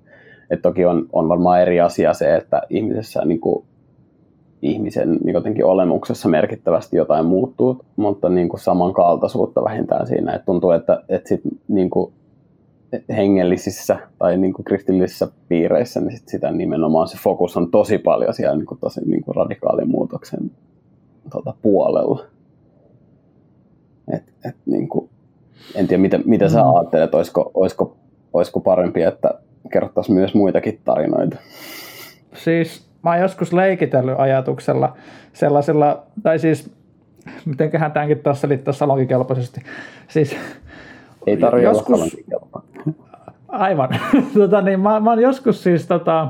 että 0.49 0.69
toki 0.69 0.85
on, 0.85 1.05
on 1.13 1.29
varmaan 1.29 1.61
eri 1.61 1.81
asia 1.81 2.13
se, 2.13 2.35
että 2.35 2.61
ihmisessä 2.69 3.25
niin 3.25 3.39
kuin, 3.39 3.65
ihmisen 4.61 5.11
niin 5.23 5.33
jotenkin 5.33 5.65
olemuksessa 5.65 6.29
merkittävästi 6.29 6.97
jotain 6.97 7.25
muuttuu, 7.25 7.85
mutta 7.95 8.29
niin 8.29 8.49
kuin 8.49 8.59
samankaltaisuutta 8.59 9.63
vähintään 9.63 10.07
siinä. 10.07 10.33
Että 10.33 10.45
tuntuu, 10.45 10.71
että, 10.71 11.03
että 11.09 11.29
sit, 11.29 11.41
niin 11.67 11.89
kuin 11.89 12.13
hengellisissä 13.09 13.99
tai 14.17 14.37
niin 14.37 14.53
kuin 14.53 14.65
kristillisissä 14.65 15.27
piireissä, 15.47 15.99
niin 15.99 16.17
sit 16.17 16.27
sitä 16.27 16.51
nimenomaan 16.51 17.07
se 17.07 17.17
fokus 17.23 17.57
on 17.57 17.71
tosi 17.71 17.97
paljon 17.97 18.33
siellä 18.33 18.57
niin 18.57 18.65
kuin 18.65 18.79
tosi 18.79 19.01
niin 19.05 19.23
kuin 19.23 19.35
radikaalin 19.35 19.89
muutoksen 19.89 20.51
tuota, 21.31 21.53
puolella. 21.61 22.25
Et, 24.13 24.23
et, 24.45 24.55
niin 24.65 24.87
kuin, 24.87 25.09
en 25.75 25.87
tiedä, 25.87 26.01
mitä, 26.01 26.19
mitä 26.25 26.49
sä 26.49 26.63
mm. 26.63 26.75
ajattelet, 26.75 27.15
olisiko, 27.15 27.51
olisiko, 27.53 27.95
olisiko 28.33 28.59
parempi, 28.59 29.01
että 29.01 29.33
kerrottaisiin 29.71 30.15
myös 30.15 30.33
muitakin 30.33 30.79
tarinoita? 30.85 31.37
Siis 32.33 32.85
mä 33.03 33.09
oon 33.09 33.19
joskus 33.19 33.53
leikitellyt 33.53 34.15
ajatuksella 34.17 34.97
sellaisella, 35.33 36.03
tai 36.23 36.39
siis 36.39 36.71
mitenköhän 37.45 37.91
tämänkin 37.91 38.19
tuossa 38.19 38.47
liittää 38.47 38.73
salonkikelpoisesti. 38.73 39.61
Siis, 40.07 40.35
Ei 41.27 41.37
tarvitse 41.37 41.69
joskus, 41.69 42.01
olla 42.01 42.63
Aivan. 43.47 43.89
tota, 44.33 44.61
niin, 44.61 44.79
mä, 44.79 44.99
mä 44.99 45.09
oon 45.09 45.21
joskus 45.21 45.63
siis 45.63 45.87
tota, 45.87 46.27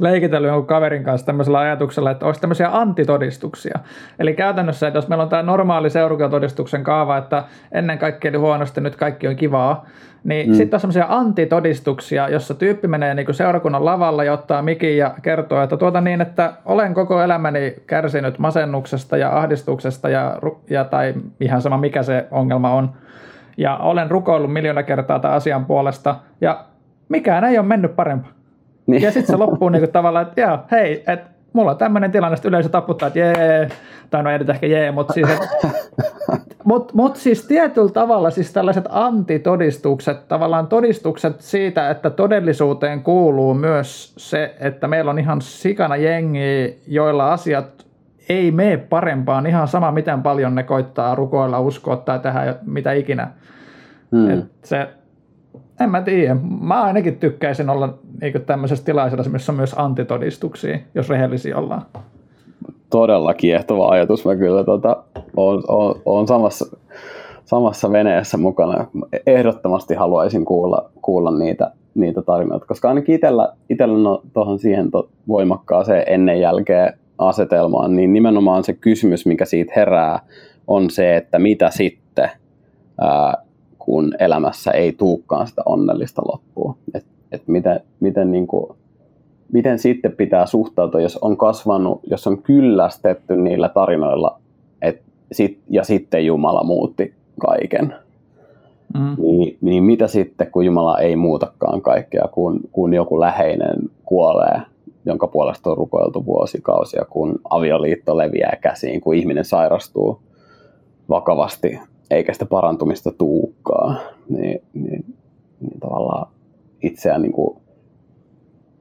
leikitellyt 0.00 0.48
jonkun 0.48 0.66
kaverin 0.66 1.04
kanssa 1.04 1.26
tämmöisellä 1.26 1.58
ajatuksella, 1.58 2.10
että 2.10 2.26
olisi 2.26 2.40
tämmöisiä 2.40 2.68
antitodistuksia. 2.72 3.78
Eli 4.18 4.34
käytännössä, 4.34 4.86
että 4.86 4.98
jos 4.98 5.08
meillä 5.08 5.22
on 5.22 5.28
tämä 5.28 5.42
normaali 5.42 5.90
seurakuntatodistuksen 5.90 6.84
kaava, 6.84 7.16
että 7.16 7.44
ennen 7.72 7.98
kaikkea 7.98 8.30
oli 8.30 8.38
huonosti, 8.38 8.80
nyt 8.80 8.96
kaikki 8.96 9.28
on 9.28 9.36
kivaa, 9.36 9.86
niin 10.24 10.48
mm. 10.48 10.54
sitten 10.54 10.76
on 10.76 10.80
semmoisia 10.80 11.06
antitodistuksia, 11.08 12.28
jossa 12.28 12.54
tyyppi 12.54 12.88
menee 12.88 13.14
niinku 13.14 13.32
seurakunnan 13.32 13.84
lavalla 13.84 14.24
ja 14.24 14.32
ottaa 14.32 14.62
mikin 14.62 14.96
ja 14.96 15.14
kertoo, 15.22 15.62
että 15.62 15.76
tuota 15.76 16.00
niin, 16.00 16.20
että 16.20 16.52
olen 16.64 16.94
koko 16.94 17.22
elämäni 17.22 17.74
kärsinyt 17.86 18.38
masennuksesta 18.38 19.16
ja 19.16 19.38
ahdistuksesta 19.38 20.08
ja, 20.08 20.38
ja 20.70 20.84
tai 20.84 21.14
ihan 21.40 21.62
sama 21.62 21.76
mikä 21.76 22.02
se 22.02 22.26
ongelma 22.30 22.74
on. 22.74 22.90
Ja 23.56 23.76
olen 23.76 24.10
rukoillut 24.10 24.52
miljoona 24.52 24.82
kertaa 24.82 25.18
tämän 25.18 25.36
asian 25.36 25.64
puolesta 25.64 26.16
ja 26.40 26.64
mikään 27.08 27.44
ei 27.44 27.58
ole 27.58 27.66
mennyt 27.66 27.96
parempaan. 27.96 28.41
Niin. 28.86 29.02
Ja 29.02 29.10
sitten 29.10 29.26
se 29.26 29.36
loppuu 29.36 29.68
niinku 29.68 29.90
tavallaan, 29.92 30.26
että 30.26 30.40
joo, 30.40 30.58
hei, 30.70 31.04
että 31.06 31.30
mulla 31.52 31.70
on 31.70 31.76
tämmöinen 31.76 32.12
tilanne, 32.12 32.34
että 32.34 32.48
yleisö 32.48 32.68
taputtaa, 32.68 33.06
että 33.06 33.18
jee, 33.18 33.68
tai 34.10 34.22
no 34.22 34.30
ei 34.30 34.38
nyt 34.38 34.50
ehkä 34.50 34.66
jee, 34.66 34.90
mutta 34.90 35.12
siis, 35.12 35.28
mut, 36.64 36.94
mut 36.94 37.16
siis 37.16 37.46
tietyllä 37.46 37.90
tavalla 37.90 38.30
siis 38.30 38.52
tällaiset 38.52 38.84
antitodistukset, 38.88 40.28
tavallaan 40.28 40.66
todistukset 40.66 41.40
siitä, 41.40 41.90
että 41.90 42.10
todellisuuteen 42.10 43.02
kuuluu 43.02 43.54
myös 43.54 44.14
se, 44.16 44.54
että 44.60 44.88
meillä 44.88 45.10
on 45.10 45.18
ihan 45.18 45.40
sikana 45.40 45.96
jengi, 45.96 46.78
joilla 46.86 47.32
asiat 47.32 47.86
ei 48.28 48.50
mene 48.50 48.76
parempaan 48.76 49.46
ihan 49.46 49.68
sama, 49.68 49.92
miten 49.92 50.22
paljon 50.22 50.54
ne 50.54 50.62
koittaa 50.62 51.14
rukoilla, 51.14 51.60
uskoa 51.60 51.96
tai 51.96 52.18
tehdä 52.18 52.56
mitä 52.66 52.92
ikinä. 52.92 53.30
Hmm. 54.12 54.30
Et 54.30 54.44
se, 54.64 54.88
en 55.84 55.90
mä 55.90 56.02
tiedä. 56.02 56.36
Mä 56.60 56.82
ainakin 56.82 57.16
tykkäisin 57.16 57.70
olla 57.70 57.98
niin 58.20 58.42
tämmöisessä 58.46 58.84
tilaisuudessa, 58.84 59.32
missä 59.32 59.52
on 59.52 59.56
myös 59.56 59.74
antitodistuksia, 59.78 60.78
jos 60.94 61.08
rehellisiä 61.08 61.58
ollaan. 61.58 61.82
Todella 62.90 63.34
kiehtova 63.34 63.88
ajatus. 63.88 64.24
Mä 64.24 64.36
kyllä 64.36 64.64
tota, 64.64 65.02
on, 65.36 65.62
on, 65.68 65.94
on 66.04 66.28
samassa, 66.28 66.76
samassa 67.44 67.92
veneessä 67.92 68.36
mukana. 68.36 68.86
Ehdottomasti 69.26 69.94
haluaisin 69.94 70.44
kuulla, 70.44 70.90
kuulla 71.02 71.38
niitä, 71.38 71.70
niitä 71.94 72.22
tarinoita, 72.22 72.66
koska 72.66 72.88
ainakin 72.88 73.14
itsellä, 73.14 73.52
itsellä 73.70 74.10
on 74.10 74.22
tuohon 74.32 74.58
siihen 74.58 74.90
to, 74.90 75.08
voimakkaaseen 75.28 76.04
ennen 76.06 76.40
jälkeen 76.40 76.98
asetelmaan, 77.18 77.96
niin 77.96 78.12
nimenomaan 78.12 78.64
se 78.64 78.72
kysymys, 78.72 79.26
mikä 79.26 79.44
siitä 79.44 79.72
herää, 79.76 80.20
on 80.66 80.90
se, 80.90 81.16
että 81.16 81.38
mitä 81.38 81.70
sitten, 81.70 82.30
ää, 83.00 83.34
kun 83.84 84.12
elämässä 84.18 84.70
ei 84.70 84.92
tuukkaan 84.92 85.46
sitä 85.46 85.62
onnellista 85.66 86.22
loppua. 86.32 86.76
Et, 86.94 87.04
et 87.32 87.42
miten, 87.46 87.80
miten, 88.00 88.30
niin 88.30 88.46
kuin, 88.46 88.76
miten 89.52 89.78
sitten 89.78 90.12
pitää 90.12 90.46
suhtautua, 90.46 91.00
jos 91.00 91.16
on 91.16 91.36
kasvanut, 91.36 92.00
jos 92.10 92.26
on 92.26 92.42
kyllästetty 92.42 93.36
niillä 93.36 93.68
tarinoilla, 93.68 94.38
et, 94.82 95.02
sit, 95.32 95.58
ja 95.68 95.84
sitten 95.84 96.26
Jumala 96.26 96.64
muutti 96.64 97.14
kaiken. 97.40 97.94
Mm. 98.94 99.16
Niin, 99.18 99.58
niin 99.60 99.84
mitä 99.84 100.06
sitten, 100.06 100.50
kun 100.50 100.64
Jumala 100.64 100.98
ei 100.98 101.16
muutakaan 101.16 101.82
kaikkea, 101.82 102.28
kun, 102.32 102.60
kun 102.72 102.94
joku 102.94 103.20
läheinen 103.20 103.76
kuolee 104.04 104.60
jonka 105.04 105.26
puolesta 105.26 105.70
on 105.70 105.76
rukoiltu 105.76 106.26
vuosikausia, 106.26 107.04
kun 107.10 107.40
avioliitto 107.50 108.16
leviää 108.16 108.56
käsiin, 108.60 109.00
kun 109.00 109.14
ihminen 109.14 109.44
sairastuu 109.44 110.20
vakavasti 111.08 111.80
eikä 112.12 112.32
sitä 112.32 112.46
parantumista 112.46 113.12
tuukkaa, 113.12 113.96
niin, 114.28 114.62
niin, 114.74 115.04
niin 115.60 115.80
tavallaan 115.80 116.26
itseään 116.82 117.22
niin 117.22 117.32
kuin 117.32 117.56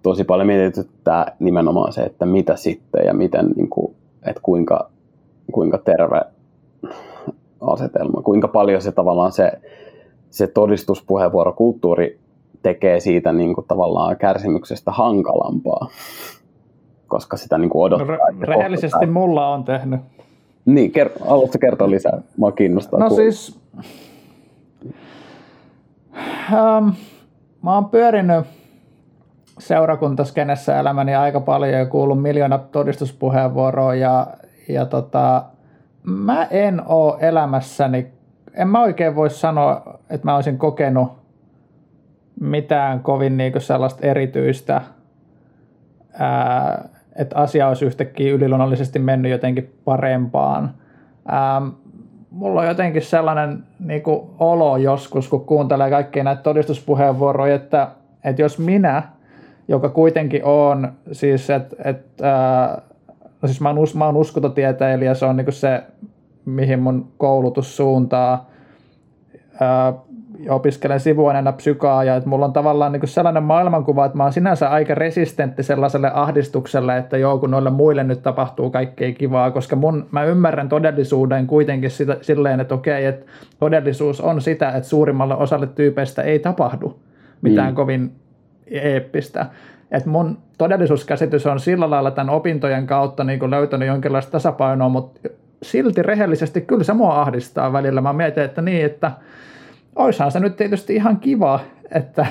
tosi 0.04 0.24
paljon 0.24 0.48
mietityttää 0.48 1.36
nimenomaan 1.40 1.94
se, 1.94 2.02
että 2.02 2.26
mitä 2.26 2.56
sitten 2.56 3.06
ja 3.06 3.14
miten, 3.14 3.50
niin 3.56 3.70
kuin, 3.70 3.96
että 4.24 4.42
kuinka, 4.44 4.90
kuinka 5.52 5.78
terve 5.78 6.22
asetelma, 7.62 8.22
kuinka 8.22 8.48
paljon 8.48 8.82
se 8.82 8.92
tavallaan 8.92 9.32
se, 9.32 9.52
se 10.30 10.48
todistuspuheenvuorokulttuuri 10.48 12.20
tekee 12.64 13.00
siitä 13.00 13.34
niin 13.34 13.56
kuin 13.56 13.68
tavallaan 13.68 14.18
kärsimyksestä 14.18 14.92
hankalampaa, 14.92 15.88
koska 17.08 17.38
sitä 17.38 17.58
niin 17.58 17.70
kuin 17.70 17.84
odottaa. 17.84 18.32
No, 18.32 18.38
rehellisesti 18.42 18.92
kohtaa. 18.92 19.14
mulla 19.14 19.48
on 19.48 19.64
tehnyt. 19.64 20.02
Niin, 20.66 20.92
ker- 20.92 21.26
haluatko 21.26 21.58
kertoa 21.62 21.90
lisää? 21.90 22.22
Mua 22.38 22.52
kiinnostaa. 22.52 23.00
No 23.00 23.08
kuulla. 23.08 23.24
siis, 23.24 23.60
ähm, 26.54 26.90
mä 27.64 27.74
oon 27.74 27.90
pyörinyt 27.90 28.46
seurakuntaskenessä 29.60 30.80
elämäni 30.80 31.16
aika 31.16 31.40
paljon 31.40 31.80
ja 31.80 31.86
kuullut 31.86 32.22
miljoona 32.22 32.58
todistuspuheenvuoroa 32.58 33.96
ja, 33.96 34.28
ja 34.70 34.86
tota, 34.86 35.44
mä 36.04 36.48
en 36.52 36.82
oo 36.86 37.18
elämässäni, 37.22 38.08
en 38.54 38.68
mä 38.68 38.82
oikein 38.82 39.16
voi 39.16 39.30
sanoa, 39.30 40.00
että 40.10 40.28
mä 40.28 40.36
olisin 40.36 40.58
kokenut 40.58 41.12
mitään 42.40 43.00
kovin 43.00 43.38
niinku 43.38 43.60
sellaista 43.60 44.08
erityistä, 44.08 44.82
ää, 46.14 46.90
että 47.16 47.36
asia 47.36 47.68
olisi 47.68 47.86
yhtäkkiä 47.86 48.34
yliluonnollisesti 48.34 49.00
mennyt 49.00 49.32
jotenkin 49.32 49.74
parempaan. 49.86 50.74
Ää, 51.28 51.62
mulla 52.32 52.62
on 52.62 52.68
jotenkin 52.68 53.02
sellainen 53.02 53.64
niinku 53.80 54.36
olo 54.40 54.78
joskus, 54.78 55.28
kun 55.28 55.46
kuuntelee 55.46 55.90
kaikkia 55.90 56.24
näitä 56.24 56.42
todistuspuheenvuoroja, 56.42 57.56
että, 57.56 57.88
että 58.24 58.42
jos 58.42 58.60
minä, 58.60 59.04
joka 59.68 59.90
kuitenkin 59.90 60.46
on, 60.46 60.92
siis 61.12 61.50
että 61.50 61.76
et, 61.86 62.06
no 63.42 63.48
siis 63.48 63.62
mä 63.62 63.70
oon, 63.70 63.78
mä 63.96 64.06
oon 64.06 64.18
uskontotieteilijä, 64.18 65.14
se 65.14 65.26
on 65.26 65.38
niinku 65.38 65.52
se, 65.52 65.84
mihin 66.46 66.80
mun 66.80 67.12
koulutus 67.18 67.78
suuntaa, 67.78 68.50
ää, 70.48 70.56
opiskelen 70.56 71.00
sivuaineena 71.00 71.52
psykaa 71.52 72.04
ja 72.04 72.16
että 72.16 72.30
mulla 72.30 72.46
on 72.46 72.54
tavallaan 72.54 72.92
niin 72.92 73.08
sellainen 73.08 73.44
maailmankuva, 73.44 74.06
että 74.06 74.18
mä 74.18 74.24
oon 74.24 74.34
sinänsä 74.34 74.70
aika 74.70 74.96
resistentti 74.96 75.64
sellaiselle 75.64 76.12
ahdistukselle, 76.14 76.98
että 76.98 77.18
joo, 77.18 77.38
kun 77.38 77.52
noille 77.52 77.70
muille 77.70 78.04
nyt 78.04 78.22
tapahtuu 78.22 78.70
kaikkea 78.70 79.12
kivaa, 79.12 79.52
koska 79.52 79.76
mun, 79.76 80.08
mä 80.12 80.24
ymmärrän 80.24 80.70
todellisuuden 80.70 81.48
kuitenkin 81.48 81.92
sitä, 81.92 82.18
silleen, 82.22 82.60
että 82.60 82.76
okei, 82.76 83.06
että 83.06 83.26
todellisuus 83.60 84.22
on 84.22 84.42
sitä, 84.42 84.70
että 84.70 84.90
suurimmalle 84.90 85.36
osalle 85.36 85.68
tyypeistä 85.68 86.22
ei 86.22 86.40
tapahdu 86.40 87.00
mitään 87.42 87.72
mm. 87.72 87.76
kovin 87.76 88.12
eeppistä. 88.68 89.46
Että 89.92 90.10
mun 90.10 90.38
todellisuuskäsitys 90.58 91.48
on 91.48 91.60
sillä 91.60 91.90
lailla 91.90 92.12
tämän 92.12 92.34
opintojen 92.34 92.88
kautta 92.88 93.24
niin 93.24 93.52
löytänyt 93.52 93.88
jonkinlaista 93.88 94.32
tasapainoa, 94.32 94.90
mutta 94.90 95.30
silti 95.62 96.02
rehellisesti 96.02 96.62
kyllä 96.62 96.84
se 96.84 96.94
mua 96.94 97.22
ahdistaa 97.22 97.74
välillä. 97.74 98.02
Mä 98.02 98.14
mietin, 98.14 98.44
että 98.44 98.62
niin, 98.62 98.86
että 98.86 99.12
oishan 99.96 100.32
se 100.32 100.40
nyt 100.40 100.56
tietysti 100.56 100.96
ihan 100.96 101.20
kiva, 101.20 101.60
että, 101.92 102.26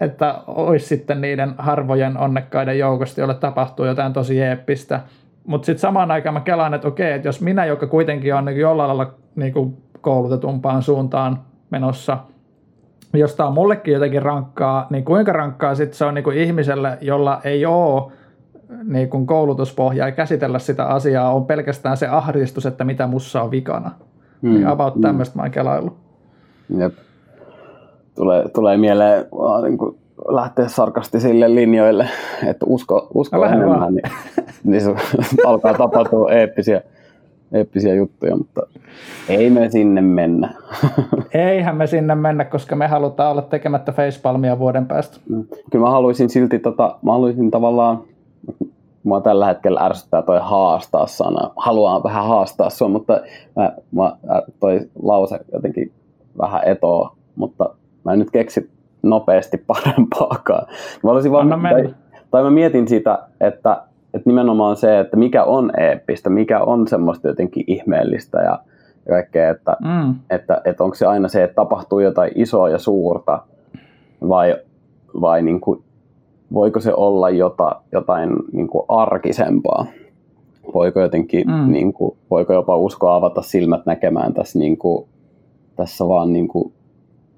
että 0.00 0.34
olisi 0.46 0.86
sitten 0.86 1.20
niiden 1.20 1.54
harvojen 1.58 2.18
onnekkaiden 2.18 2.78
joukosta, 2.78 3.20
joille 3.20 3.34
tapahtuu 3.34 3.86
jotain 3.86 4.12
tosi 4.12 4.42
eeppistä. 4.42 5.00
Mutta 5.46 5.66
sitten 5.66 5.80
samaan 5.80 6.10
aikaan 6.10 6.34
mä 6.34 6.40
kelaan, 6.40 6.74
että 6.74 6.88
okei, 6.88 7.12
että 7.12 7.28
jos 7.28 7.40
minä, 7.40 7.64
joka 7.64 7.86
kuitenkin 7.86 8.34
on 8.34 8.44
niin 8.44 8.60
jollain 8.60 8.88
lailla 8.88 9.14
niin 9.36 9.52
kuin 9.52 9.76
koulutetumpaan 10.00 10.82
suuntaan 10.82 11.40
menossa, 11.70 12.18
jos 13.14 13.34
tämä 13.34 13.46
on 13.46 13.54
mullekin 13.54 13.94
jotenkin 13.94 14.22
rankkaa, 14.22 14.86
niin 14.90 15.04
kuinka 15.04 15.32
rankkaa 15.32 15.74
sitten 15.74 15.98
se 15.98 16.04
on 16.04 16.14
niin 16.14 16.24
kuin 16.24 16.36
ihmiselle, 16.36 16.98
jolla 17.00 17.40
ei 17.44 17.66
ole 17.66 18.12
niin 18.84 19.10
kuin 19.10 19.26
koulutuspohjaa 19.26 20.08
ja 20.08 20.12
käsitellä 20.12 20.58
sitä 20.58 20.84
asiaa, 20.84 21.34
on 21.34 21.46
pelkästään 21.46 21.96
se 21.96 22.06
ahdistus, 22.06 22.66
että 22.66 22.84
mitä 22.84 23.06
mussa 23.06 23.42
on 23.42 23.50
vikana. 23.50 23.90
Mm. 24.42 24.50
Niin 24.50 24.66
about 24.66 24.96
mm. 24.96 25.02
tämmöistä 25.02 25.36
mä 25.36 25.42
oon 25.42 25.50
kelaillut. 25.50 26.07
Jep. 26.78 26.94
Tulee, 28.14 28.48
tulee 28.48 28.76
mieleen 28.76 29.26
vaan 29.32 29.64
niin 29.64 29.78
kuin 29.78 29.98
lähteä 30.28 30.68
sarkastisille 30.68 31.54
linjoille, 31.54 32.08
että 32.46 32.66
usko, 32.68 33.08
usko 33.14 33.36
no, 33.36 33.44
enemmän, 33.44 33.94
niin, 33.94 34.10
niin 34.64 34.80
se 34.80 34.94
alkaa 35.46 35.74
tapahtua 35.74 36.32
eeppisiä, 36.32 36.82
eeppisiä 37.52 37.94
juttuja, 37.94 38.36
mutta 38.36 38.62
ei 39.28 39.50
me 39.50 39.70
sinne 39.70 40.00
mennä. 40.00 40.54
Eihän 41.34 41.76
me 41.76 41.86
sinne 41.86 42.14
mennä, 42.14 42.44
koska 42.44 42.76
me 42.76 42.86
halutaan 42.86 43.30
olla 43.30 43.42
tekemättä 43.42 43.92
facepalmia 43.92 44.58
vuoden 44.58 44.86
päästä. 44.86 45.16
Mm. 45.28 45.44
Kyllä 45.70 45.84
mä 45.84 45.90
haluaisin 45.90 46.30
silti, 46.30 46.58
tota, 46.58 46.98
mä 47.02 47.12
haluaisin 47.12 47.50
tavallaan, 47.50 48.02
mua 49.02 49.20
tällä 49.20 49.46
hetkellä 49.46 49.80
ärsyttää 49.80 50.22
toi 50.22 50.38
haastaa 50.42 51.06
sana. 51.06 51.50
Haluan 51.56 52.02
vähän 52.02 52.26
haastaa 52.26 52.70
sua, 52.70 52.88
mutta 52.88 53.20
mä, 53.56 53.72
mä, 53.92 54.16
toi 54.60 54.80
lause 55.02 55.40
jotenkin 55.52 55.92
vähän 56.38 56.62
etoa, 56.64 57.16
mutta 57.36 57.74
mä 58.04 58.12
en 58.12 58.18
nyt 58.18 58.30
keksi 58.30 58.70
nopeasti 59.02 59.58
parempaakaan. 59.66 60.66
Mä 61.02 61.10
olisin 61.10 61.32
vaan, 61.32 61.48
tai, 61.48 61.94
tai 62.30 62.42
mä 62.42 62.50
mietin 62.50 62.88
sitä, 62.88 63.18
että, 63.40 63.82
että 64.14 64.30
nimenomaan 64.30 64.76
se, 64.76 65.00
että 65.00 65.16
mikä 65.16 65.44
on 65.44 65.80
eeppistä, 65.80 66.30
mikä 66.30 66.60
on 66.60 66.88
semmoista 66.88 67.28
jotenkin 67.28 67.64
ihmeellistä 67.66 68.38
ja, 68.42 68.58
kaikkea, 69.08 69.50
että, 69.50 69.76
mm. 69.84 70.14
että, 70.30 70.60
että 70.64 70.84
onko 70.84 70.96
se 70.96 71.06
aina 71.06 71.28
se, 71.28 71.44
että 71.44 71.54
tapahtuu 71.54 72.00
jotain 72.00 72.32
isoa 72.34 72.68
ja 72.68 72.78
suurta 72.78 73.42
vai, 74.28 74.56
vai 75.20 75.42
niin 75.42 75.60
kuin, 75.60 75.82
voiko 76.52 76.80
se 76.80 76.94
olla 76.94 77.30
jota, 77.30 77.80
jotain 77.92 78.30
niin 78.52 78.68
kuin 78.68 78.84
arkisempaa? 78.88 79.86
Voiko 80.74 81.00
jotenkin, 81.00 81.46
mm. 81.46 81.72
niin 81.72 81.92
kuin, 81.92 82.16
voiko 82.30 82.52
jopa 82.52 82.76
uskoa 82.76 83.14
avata 83.14 83.42
silmät 83.42 83.86
näkemään 83.86 84.34
tässä 84.34 84.58
niin 84.58 84.76
kuin, 84.76 85.08
tässä 85.78 86.08
vaan 86.08 86.32
niin 86.32 86.48
kuin, 86.48 86.72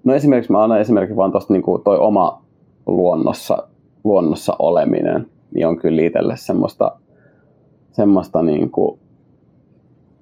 no 0.05 0.15
esimerkiksi 0.15 0.53
mä 0.53 0.63
annan 0.63 0.81
esimerkiksi 0.81 1.17
vaan 1.17 1.33
tuosta 1.33 1.53
niin 1.53 1.63
toi 1.85 1.99
oma 1.99 2.43
luonnossa, 2.87 3.69
luonnossa 4.05 4.57
oleminen, 4.59 5.27
niin 5.55 5.67
on 5.67 5.77
kyllä 5.77 6.03
itselle 6.03 6.37
semmoista, 6.37 6.93
semmoista 7.93 8.43
niin 8.43 8.71
kuin, 8.71 8.99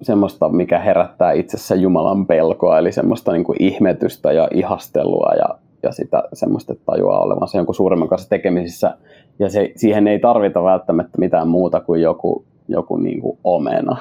semmoista, 0.01 0.49
mikä 0.49 0.79
herättää 0.79 1.31
itsessä 1.31 1.75
Jumalan 1.75 2.25
pelkoa, 2.25 2.79
eli 2.79 2.91
semmoista 2.91 3.31
niin 3.31 3.43
kuin 3.43 3.63
ihmetystä 3.63 4.31
ja 4.31 4.47
ihastelua 4.53 5.31
ja, 5.37 5.59
ja 5.83 5.91
sitä 5.91 6.23
semmoista 6.33 6.75
tajuaa 6.85 7.21
olevansa 7.21 7.57
jonkun 7.57 7.75
suuremman 7.75 8.07
kanssa 8.07 8.29
tekemisissä. 8.29 8.97
Ja 9.39 9.49
se, 9.49 9.71
siihen 9.75 10.07
ei 10.07 10.19
tarvita 10.19 10.63
välttämättä 10.63 11.17
mitään 11.17 11.47
muuta 11.47 11.79
kuin 11.79 12.01
joku, 12.01 12.45
joku 12.67 12.97
niin 12.97 13.21
kuin 13.21 13.37
omena. 13.43 13.97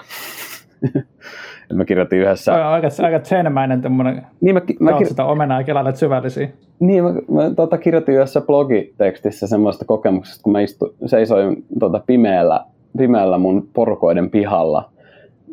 mä 1.75 1.85
kirjoitin 1.85 2.19
yhdessä... 2.19 2.55
Aika, 2.55 2.71
aika, 2.71 2.89
aika 3.03 3.19
tsenemäinen 3.19 3.83
tämmöinen 3.83 4.27
niin 4.41 4.55
mä, 4.55 4.61
mä 4.81 4.99
kir... 4.99 5.07
sitä 5.07 5.25
omenaa 5.25 5.61
ja 5.61 5.65
kelailet 5.65 5.97
syvällisiä. 5.97 6.49
Niin, 6.81 7.05
mä, 7.05 7.13
mä 7.29 7.51
tota, 7.57 7.79
kirjoitin 7.79 8.15
yhdessä 8.15 8.41
blogitekstissä 8.41 9.47
semmoista 9.47 9.85
kokemuksesta, 9.85 10.43
kun 10.43 10.53
mä 10.53 10.61
istu, 10.61 10.95
seisoin 11.07 11.65
tota, 11.79 12.01
pimeällä, 12.07 12.65
pimeällä 12.99 13.39
mun 13.39 13.69
porukoiden 13.73 14.31
pihalla 14.31 14.91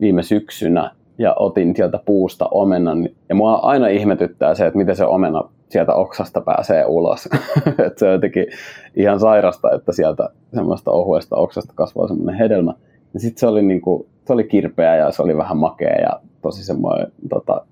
viime 0.01 0.23
syksynä 0.23 0.91
ja 1.17 1.33
otin 1.39 1.75
sieltä 1.75 1.99
puusta 2.05 2.47
omenan. 2.51 3.09
Ja 3.29 3.35
mua 3.35 3.53
aina 3.53 3.87
ihmetyttää 3.87 4.55
se, 4.55 4.65
että 4.65 4.77
miten 4.77 4.95
se 4.95 5.05
omena 5.05 5.43
sieltä 5.69 5.93
oksasta 5.93 6.41
pääsee 6.41 6.85
ulos. 6.85 7.29
että 7.85 7.99
se 7.99 8.07
on 8.07 8.13
jotenkin 8.13 8.45
ihan 8.95 9.19
sairasta, 9.19 9.71
että 9.71 9.91
sieltä 9.91 10.29
semmoista 10.53 10.91
ohuesta 10.91 11.35
oksasta 11.35 11.73
kasvaa 11.75 12.07
semmoinen 12.07 12.35
hedelmä. 12.35 12.73
Ja 13.13 13.19
sitten 13.19 13.39
se 13.39 13.47
oli 13.47 13.61
niinku, 13.61 14.07
se 14.25 14.33
oli 14.33 14.43
kirpeä 14.43 14.95
ja 14.95 15.11
se 15.11 15.21
oli 15.21 15.37
vähän 15.37 15.57
makea 15.57 16.01
ja 16.01 16.19
tosi 16.41 16.63
semmoinen 16.63 17.11
tota, 17.29 17.65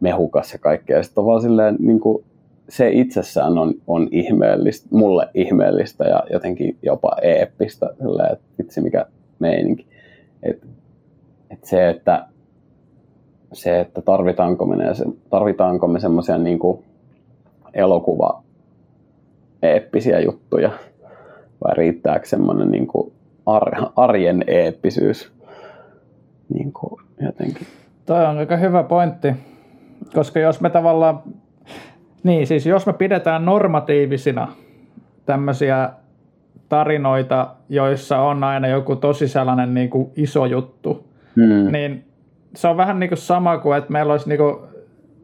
mehukas 0.00 0.52
ja 0.52 0.58
kaikkea. 0.58 1.02
Sitten 1.02 1.24
vaan 1.24 1.40
silleen, 1.40 1.76
niin 1.78 2.00
kuin, 2.00 2.24
se 2.68 2.90
itsessään 2.90 3.58
on, 3.58 3.74
on 3.86 4.08
ihmeellistä, 4.10 4.88
mulle 4.90 5.28
ihmeellistä 5.34 6.04
ja 6.04 6.22
jotenkin 6.32 6.76
jopa 6.82 7.16
eeppistä, 7.22 7.90
silleen, 7.98 8.32
että 8.32 8.44
vitsi 8.58 8.80
mikä 8.80 9.06
meininki. 9.38 9.86
Et, 10.42 10.66
et 11.50 11.64
se, 11.64 11.88
että 11.88 12.26
se, 13.52 13.80
että 13.80 14.00
tarvitaanko 14.00 14.66
me, 14.66 14.76
tarvitaanko 15.30 15.88
me 15.88 16.00
semmoisia 16.00 16.38
niin 16.38 16.58
elokuva 17.74 18.42
eeppisiä 19.62 20.20
juttuja 20.20 20.70
vai 21.64 21.74
riittääkö 21.74 22.26
semmoinen 22.26 22.70
niin 22.70 22.88
arjen 23.96 24.44
eeppisyys 24.46 25.35
niin 26.54 26.72
kuin 26.72 27.00
jotenkin. 27.20 27.66
Toi 28.06 28.26
on 28.26 28.38
aika 28.38 28.56
hyvä 28.56 28.82
pointti, 28.82 29.28
koska 30.14 30.40
jos 30.40 30.60
me 30.60 30.70
tavallaan, 30.70 31.22
niin 32.22 32.46
siis 32.46 32.66
jos 32.66 32.86
me 32.86 32.92
pidetään 32.92 33.44
normatiivisina 33.44 34.48
tämmöisiä 35.26 35.90
tarinoita, 36.68 37.48
joissa 37.68 38.18
on 38.18 38.44
aina 38.44 38.68
joku 38.68 38.96
tosi 38.96 39.28
sellainen 39.28 39.74
niin 39.74 39.90
kuin 39.90 40.10
iso 40.16 40.46
juttu, 40.46 41.06
Mm. 41.36 41.72
niin 41.72 42.04
se 42.54 42.68
on 42.68 42.76
vähän 42.76 42.98
niin 43.00 43.10
kuin 43.10 43.18
sama 43.18 43.58
kuin, 43.58 43.78
että 43.78 43.92
meillä 43.92 44.12
olisi 44.12 44.28
niin 44.28 44.38
kuin, 44.38 44.56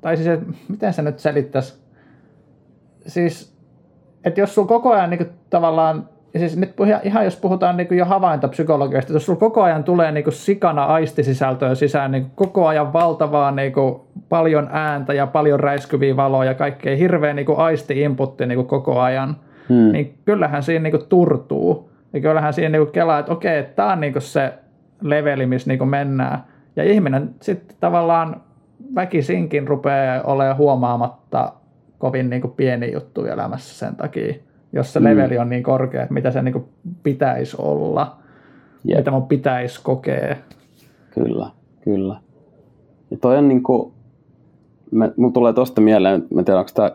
tai 0.00 0.16
siis, 0.16 0.28
että 0.28 0.46
miten 0.68 0.92
se 0.92 1.02
nyt 1.02 1.18
selittäisi, 1.18 1.82
siis, 3.06 3.54
että 4.24 4.40
jos 4.40 4.54
sulla 4.54 4.68
koko 4.68 4.92
ajan 4.92 5.10
niin 5.10 5.18
kuin, 5.18 5.30
tavallaan, 5.50 6.08
siis 6.38 6.56
nyt 6.56 6.74
ihan 7.02 7.24
jos 7.24 7.36
puhutaan 7.36 7.76
niin 7.76 7.88
kuin 7.88 7.98
jo 7.98 8.04
havaintopsykologiasta, 8.04 9.08
että 9.08 9.16
jos 9.16 9.26
sulla 9.26 9.38
koko 9.38 9.62
ajan 9.62 9.84
tulee 9.84 10.12
niin 10.12 10.24
kuin 10.24 10.34
sikana 10.34 10.84
aistisisältöä 10.84 11.74
sisään, 11.74 12.12
niin 12.12 12.22
kuin 12.22 12.32
koko 12.34 12.66
ajan 12.66 12.92
valtavaa 12.92 13.50
niin 13.50 13.72
kuin, 13.72 14.00
paljon 14.28 14.68
ääntä 14.72 15.14
ja 15.14 15.26
paljon 15.26 15.60
räiskyviä 15.60 16.16
valoja 16.16 16.50
ja 16.50 16.54
kaikkea 16.54 16.96
hirveä 16.96 17.34
niin 17.34 17.46
kuin 17.46 17.58
aisti-inputti 17.58 18.46
niin 18.46 18.56
kuin 18.56 18.66
koko 18.66 19.00
ajan, 19.00 19.36
Mm. 19.68 19.92
niin 19.92 20.18
kyllähän 20.24 20.62
siinä 20.62 20.82
niinku 20.82 21.06
turtuu. 21.08 21.90
Ja 22.12 22.20
kyllähän 22.20 22.52
siinä 22.52 22.68
niinku 22.68 22.92
kelaa, 22.92 23.18
että 23.18 23.32
okei, 23.32 23.62
tämä 23.62 23.92
on 23.92 24.00
niinku 24.00 24.20
se 24.20 24.52
leveli, 25.02 25.46
missä 25.46 25.68
niinku 25.70 25.84
mennään. 25.84 26.44
Ja 26.76 26.84
ihminen 26.84 27.30
sitten 27.40 27.76
tavallaan 27.80 28.40
väkisinkin 28.94 29.68
rupeaa 29.68 30.22
olemaan 30.22 30.56
huomaamatta 30.56 31.52
kovin 31.98 32.30
niinku 32.30 32.48
pieni 32.48 32.92
juttu 32.92 33.24
elämässä 33.24 33.86
sen 33.86 33.96
takia, 33.96 34.34
jos 34.72 34.92
se 34.92 35.00
Mm. 35.00 35.04
leveli 35.04 35.38
on 35.38 35.48
niin 35.48 35.62
korkea, 35.62 36.02
että 36.02 36.14
mitä 36.14 36.30
se 36.30 36.42
niinku 36.42 36.64
pitäisi 37.02 37.56
olla, 37.58 38.16
Jep. 38.84 38.98
mitä 38.98 39.10
mun 39.10 39.26
pitäisi 39.26 39.80
kokea. 39.82 40.36
Kyllä, 41.14 41.50
kyllä. 41.84 42.16
Ja 43.10 43.16
toi 43.20 43.38
on 43.38 43.48
niinku, 43.48 43.92
me, 44.90 45.12
mulla 45.16 45.32
tulee 45.32 45.52
tosta 45.52 45.80
mieleen, 45.80 46.24
mä 46.34 46.40
en 46.40 46.44
tiedä 46.44 46.58
onko 46.60 46.70
tämä 46.74 46.92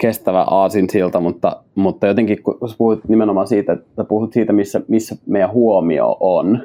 kestävä 0.00 0.42
aasinsilta, 0.42 1.20
mutta, 1.20 1.62
mutta 1.74 2.06
jotenkin 2.06 2.42
kun 2.42 2.68
sä 2.68 2.74
puhut 2.78 3.00
nimenomaan 3.08 3.46
siitä, 3.46 3.72
että 3.72 4.04
puhut 4.04 4.32
siitä, 4.32 4.52
missä, 4.52 4.80
missä 4.88 5.16
meidän 5.26 5.52
huomio 5.52 6.16
on, 6.20 6.62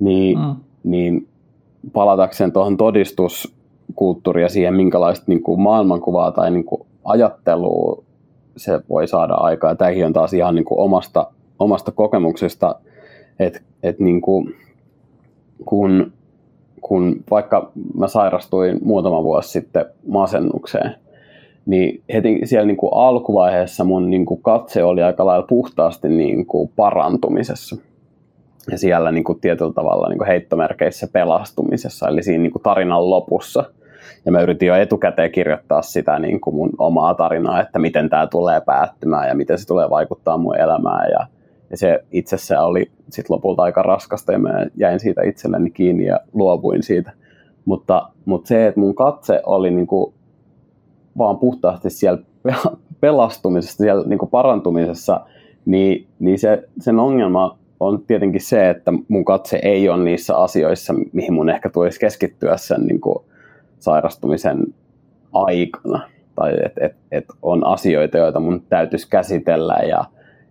niin, 0.00 0.38
mm. 0.38 0.54
niin 0.84 1.26
palatakseen 1.92 2.52
tuohon 2.52 2.76
todistuskulttuuriin 2.76 4.42
ja 4.42 4.48
siihen, 4.48 4.74
minkälaista 4.74 5.24
niin 5.28 5.42
kuin 5.42 5.60
maailmankuvaa 5.60 6.32
tai 6.32 6.50
niin 6.50 6.64
kuin 6.64 6.82
ajattelua 7.04 8.02
se 8.56 8.80
voi 8.88 9.08
saada 9.08 9.34
aikaa. 9.34 9.74
Tämäkin 9.74 10.06
on 10.06 10.12
taas 10.12 10.32
ihan 10.32 10.54
niin 10.54 10.64
kuin 10.64 10.80
omasta, 10.80 11.30
omasta 11.58 11.92
kokemuksesta, 11.92 12.74
että 13.38 13.60
et 13.82 13.98
niin 13.98 14.20
kuin, 14.20 14.54
kun, 15.64 16.12
kun 16.80 17.24
vaikka 17.30 17.72
mä 17.94 18.08
sairastuin 18.08 18.78
muutama 18.82 19.22
vuosi 19.22 19.48
sitten 19.48 19.84
masennukseen, 20.06 20.94
niin 21.66 22.02
heti 22.12 22.40
siellä 22.44 22.66
niin 22.66 22.76
kuin 22.76 22.90
alkuvaiheessa 22.94 23.84
mun 23.84 24.10
niin 24.10 24.26
kuin 24.26 24.42
katse 24.42 24.84
oli 24.84 25.02
aika 25.02 25.26
lailla 25.26 25.46
puhtaasti 25.46 26.08
niin 26.08 26.46
kuin 26.46 26.70
parantumisessa. 26.76 27.76
Ja 28.70 28.78
siellä 28.78 29.12
niin 29.12 29.24
kuin 29.24 29.40
tietyllä 29.40 29.72
tavalla 29.72 30.08
niin 30.08 30.18
kuin 30.18 30.28
heittomerkeissä 30.28 31.08
pelastumisessa, 31.12 32.08
eli 32.08 32.22
siinä 32.22 32.42
niin 32.42 32.52
kuin 32.52 32.62
tarinan 32.62 33.10
lopussa. 33.10 33.64
Ja 34.24 34.32
mä 34.32 34.40
yritin 34.40 34.66
jo 34.66 34.74
etukäteen 34.74 35.32
kirjoittaa 35.32 35.82
sitä 35.82 36.18
niin 36.18 36.40
kuin 36.40 36.56
mun 36.56 36.70
omaa 36.78 37.14
tarinaa, 37.14 37.60
että 37.60 37.78
miten 37.78 38.10
tämä 38.10 38.26
tulee 38.26 38.60
päättymään 38.60 39.28
ja 39.28 39.34
miten 39.34 39.58
se 39.58 39.66
tulee 39.66 39.90
vaikuttaa 39.90 40.38
mun 40.38 40.56
elämään. 40.56 41.10
Ja, 41.10 41.26
ja 41.70 41.76
se 41.76 42.04
itsessään 42.12 42.66
oli 42.66 42.90
sit 43.10 43.30
lopulta 43.30 43.62
aika 43.62 43.82
raskasta 43.82 44.32
ja 44.32 44.38
mä 44.38 44.66
jäin 44.76 45.00
siitä 45.00 45.22
itselleni 45.22 45.70
kiinni 45.70 46.06
ja 46.06 46.20
luovuin 46.32 46.82
siitä. 46.82 47.12
Mutta, 47.64 48.08
mutta 48.24 48.48
se, 48.48 48.66
että 48.66 48.80
mun 48.80 48.94
katse 48.94 49.42
oli 49.46 49.70
niin 49.70 49.86
kuin 49.86 50.14
vaan 51.18 51.38
puhtaasti 51.38 51.90
siellä 51.90 52.22
pelastumisessa, 53.00 53.76
siellä 53.76 54.04
niin 54.06 54.18
kuin 54.18 54.30
parantumisessa, 54.30 55.20
niin, 55.64 56.06
niin 56.18 56.38
se, 56.38 56.68
sen 56.80 56.98
ongelma 56.98 57.58
on 57.80 58.02
tietenkin 58.06 58.40
se, 58.40 58.70
että 58.70 58.92
mun 59.08 59.24
katse 59.24 59.60
ei 59.62 59.88
ole 59.88 60.04
niissä 60.04 60.36
asioissa, 60.36 60.94
mihin 61.12 61.34
mun 61.34 61.50
ehkä 61.50 61.70
tulisi 61.70 62.00
keskittyä 62.00 62.56
sen 62.56 62.80
niin 62.86 63.00
kuin 63.00 63.24
sairastumisen 63.84 64.74
aikana. 65.32 66.00
Tai 66.34 66.52
että 66.64 66.86
et, 66.86 66.96
et 67.12 67.24
on 67.42 67.66
asioita, 67.66 68.18
joita 68.18 68.40
mun 68.40 68.62
täytyisi 68.68 69.08
käsitellä 69.10 69.74
ja, 69.74 70.04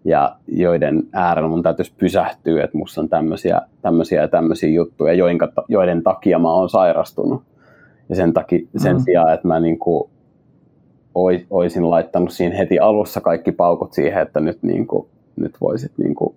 ja 0.05 0.35
joiden 0.47 1.03
äärellä 1.13 1.49
mun 1.49 1.63
täytyisi 1.63 1.93
pysähtyä, 1.97 2.63
että 2.63 2.77
musta 2.77 3.01
on 3.01 3.09
tämmöisiä, 3.09 3.61
tämmöisiä 3.81 4.21
ja 4.21 4.27
tämmöisiä 4.27 4.69
juttuja, 4.69 5.13
joiden, 5.13 5.37
joiden 5.67 6.03
takia 6.03 6.39
mä 6.39 6.53
oon 6.53 6.69
sairastunut. 6.69 7.43
Ja 8.09 8.15
sen, 8.15 8.33
takia, 8.33 8.67
sen 8.77 8.95
mm. 8.95 9.03
sijaan, 9.03 9.33
että 9.33 9.47
mä 9.47 9.59
niin 9.59 9.79
kuin 9.79 10.09
olisin 11.49 11.89
laittanut 11.89 12.31
siinä 12.31 12.57
heti 12.57 12.79
alussa 12.79 13.21
kaikki 13.21 13.51
paukut 13.51 13.93
siihen, 13.93 14.21
että 14.21 14.39
nyt, 14.39 14.63
niin 14.63 14.87
kuin, 14.87 15.07
nyt 15.35 15.61
voisit 15.61 15.91
niin 15.97 16.15
kuin 16.15 16.35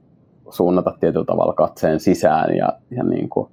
suunnata 0.51 0.95
tietyllä 1.01 1.25
tavalla 1.25 1.53
katseen 1.53 2.01
sisään 2.01 2.57
ja, 2.57 2.73
ja 2.91 3.05
niin 3.05 3.29
kuin 3.29 3.49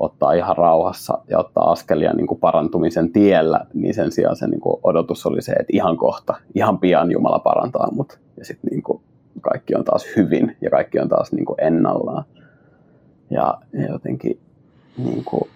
ottaa 0.00 0.32
ihan 0.32 0.56
rauhassa 0.56 1.18
ja 1.28 1.38
ottaa 1.38 1.72
askelia 1.72 2.12
niin 2.12 2.26
kuin 2.26 2.40
parantumisen 2.40 3.12
tiellä, 3.12 3.66
niin 3.74 3.94
sen 3.94 4.12
sijaan 4.12 4.36
se 4.36 4.46
niin 4.46 4.60
kuin 4.60 4.80
odotus 4.82 5.26
oli 5.26 5.42
se, 5.42 5.52
että 5.52 5.72
ihan 5.72 5.96
kohta, 5.96 6.34
ihan 6.54 6.78
pian 6.78 7.12
Jumala 7.12 7.38
parantaa 7.38 7.88
mut 7.92 8.18
ja 8.36 8.44
sitten 8.44 8.70
niin 8.70 8.82
kaikki 9.40 9.74
on 9.74 9.84
taas 9.84 10.06
hyvin 10.16 10.56
ja 10.60 10.70
kaikki 10.70 10.98
on 10.98 11.08
taas 11.08 11.32
niin 11.32 11.44
kuin 11.44 11.60
ennallaan. 11.60 12.24
Ja, 13.30 13.60
ja 13.72 13.88
jotenkin 13.88 14.38
niin 14.98 15.24
kuin, 15.24 15.50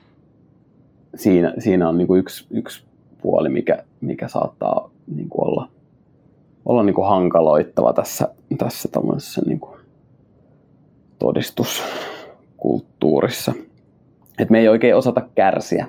siinä, 1.15 1.55
siinä 1.59 1.89
on 1.89 1.99
niin 1.99 2.07
kuin 2.07 2.21
yksi, 2.21 2.47
yksi 2.51 2.85
puoli, 3.23 3.49
mikä, 3.49 3.85
mikä 4.01 4.29
saattaa 4.29 4.91
niin 5.15 5.29
kuin 5.29 5.49
olla, 5.49 5.69
olla 6.65 6.83
niin 6.83 6.95
kuin 6.95 7.09
hankaloittava 7.09 7.93
tässä, 7.93 8.29
tässä 8.59 8.89
niin 9.47 9.61
kuin 9.61 9.81
todistuskulttuurissa. 11.19 13.53
Et 14.39 14.51
me 14.51 14.59
ei 14.59 14.69
oikein 14.69 14.97
osata 14.97 15.23
kärsiä. 15.35 15.87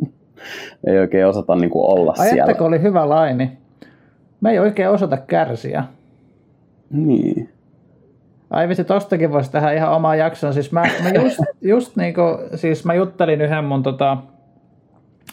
me 0.86 0.92
ei 0.92 0.98
oikein 0.98 1.26
osata 1.26 1.56
niin 1.56 1.70
kuin 1.70 1.98
olla 1.98 2.14
Ajatteko 2.18 2.46
siellä. 2.46 2.66
oli 2.66 2.82
hyvä 2.82 3.08
laini? 3.08 3.58
Me 4.40 4.50
ei 4.50 4.58
oikein 4.58 4.90
osata 4.90 5.16
kärsiä. 5.16 5.84
Niin. 6.90 7.48
Ai 8.50 8.68
vitsi, 8.68 8.84
tostakin 8.84 9.32
voisi 9.32 9.52
tehdä 9.52 9.72
ihan 9.72 9.92
omaa 9.92 10.16
jakson. 10.16 10.54
Siis 10.54 10.72
mä, 10.72 10.82
mä 11.02 11.08
just, 11.08 11.38
just 11.72 11.96
niinku, 11.96 12.22
siis 12.54 12.84
mä 12.84 12.94
juttelin 12.94 13.40
yhden 13.40 13.64
mun 13.64 13.82
tota, 13.82 14.16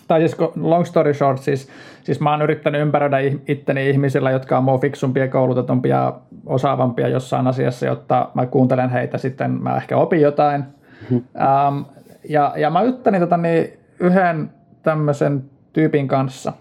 tai 0.07 0.19
siis 0.19 0.37
long 0.55 0.85
story 0.85 1.13
short, 1.13 1.41
siis, 1.41 1.67
siis 2.03 2.19
mä 2.19 2.31
oon 2.31 2.41
yrittänyt 2.41 2.81
ympäröidä 2.81 3.17
itteni 3.47 3.89
ihmisillä, 3.89 4.31
jotka 4.31 4.57
on 4.57 4.63
mua 4.63 4.77
fiksumpia, 4.77 5.27
koulutetumpia 5.27 6.13
osaavampia 6.45 7.07
jossain 7.07 7.47
asiassa, 7.47 7.85
jotta 7.85 8.29
mä 8.33 8.45
kuuntelen 8.45 8.89
heitä 8.89 9.17
sitten, 9.17 9.51
mä 9.51 9.77
ehkä 9.77 9.97
opin 9.97 10.21
jotain. 10.21 10.63
Mm-hmm. 11.01 11.23
Um, 11.67 11.85
ja, 12.29 12.53
ja 12.57 12.69
mä 12.69 12.83
juttelin 12.83 13.19
tota, 13.19 13.37
niin 13.37 13.79
yhden 13.99 14.49
tämmöisen 14.83 15.43
tyypin 15.73 16.07
kanssa. 16.07 16.53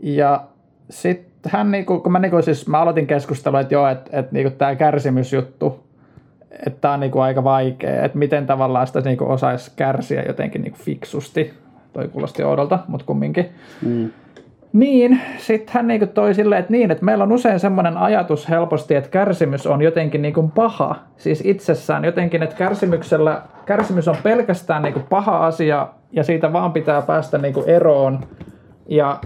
Ja 0.00 0.44
sitten 0.90 1.52
hän, 1.52 1.70
niinku, 1.70 2.00
kun 2.00 2.12
mä, 2.12 2.18
niinku, 2.18 2.42
siis, 2.42 2.68
mä 2.68 2.80
aloitin 2.80 3.06
keskustelua, 3.06 3.60
että 3.60 3.74
joo, 3.74 3.88
että 3.88 4.18
et, 4.18 4.32
niinku, 4.32 4.50
tämä 4.50 4.76
kärsimysjuttu, 4.76 5.84
että 6.66 6.80
tämä 6.80 6.94
on 6.94 7.00
niinku 7.00 7.20
aika 7.20 7.44
vaikea, 7.44 8.04
että 8.04 8.18
miten 8.18 8.46
tavallaan 8.46 8.86
sitä 8.86 9.00
niinku 9.00 9.30
osaisi 9.30 9.72
kärsiä 9.76 10.22
jotenkin 10.22 10.62
niinku 10.62 10.78
fiksusti 10.78 11.54
toi 11.92 12.08
kuulosti 12.08 12.42
oudolta, 12.42 12.78
mutta 12.88 13.06
kumminkin. 13.06 13.48
Mm. 13.82 14.10
Niin, 14.72 15.20
sitten 15.38 15.74
hän 15.74 15.86
niinku 15.86 16.06
toi 16.06 16.34
silleen, 16.34 16.58
että 16.58 16.72
niin, 16.72 16.90
että 16.90 17.04
meillä 17.04 17.24
on 17.24 17.32
usein 17.32 17.60
semmoinen 17.60 17.96
ajatus 17.96 18.48
helposti, 18.48 18.94
että 18.94 19.10
kärsimys 19.10 19.66
on 19.66 19.82
jotenkin 19.82 20.22
niinku 20.22 20.52
paha, 20.54 20.96
siis 21.16 21.42
itsessään. 21.44 22.04
Jotenkin, 22.04 22.42
että 22.42 22.56
kärsimyksellä, 22.56 23.42
kärsimys 23.66 24.08
on 24.08 24.16
pelkästään 24.22 24.82
niinku 24.82 25.00
paha 25.08 25.46
asia 25.46 25.88
ja 26.12 26.24
siitä 26.24 26.52
vaan 26.52 26.72
pitää 26.72 27.02
päästä 27.02 27.38
niinku 27.38 27.64
eroon. 27.66 28.20
Ja, 28.88 29.18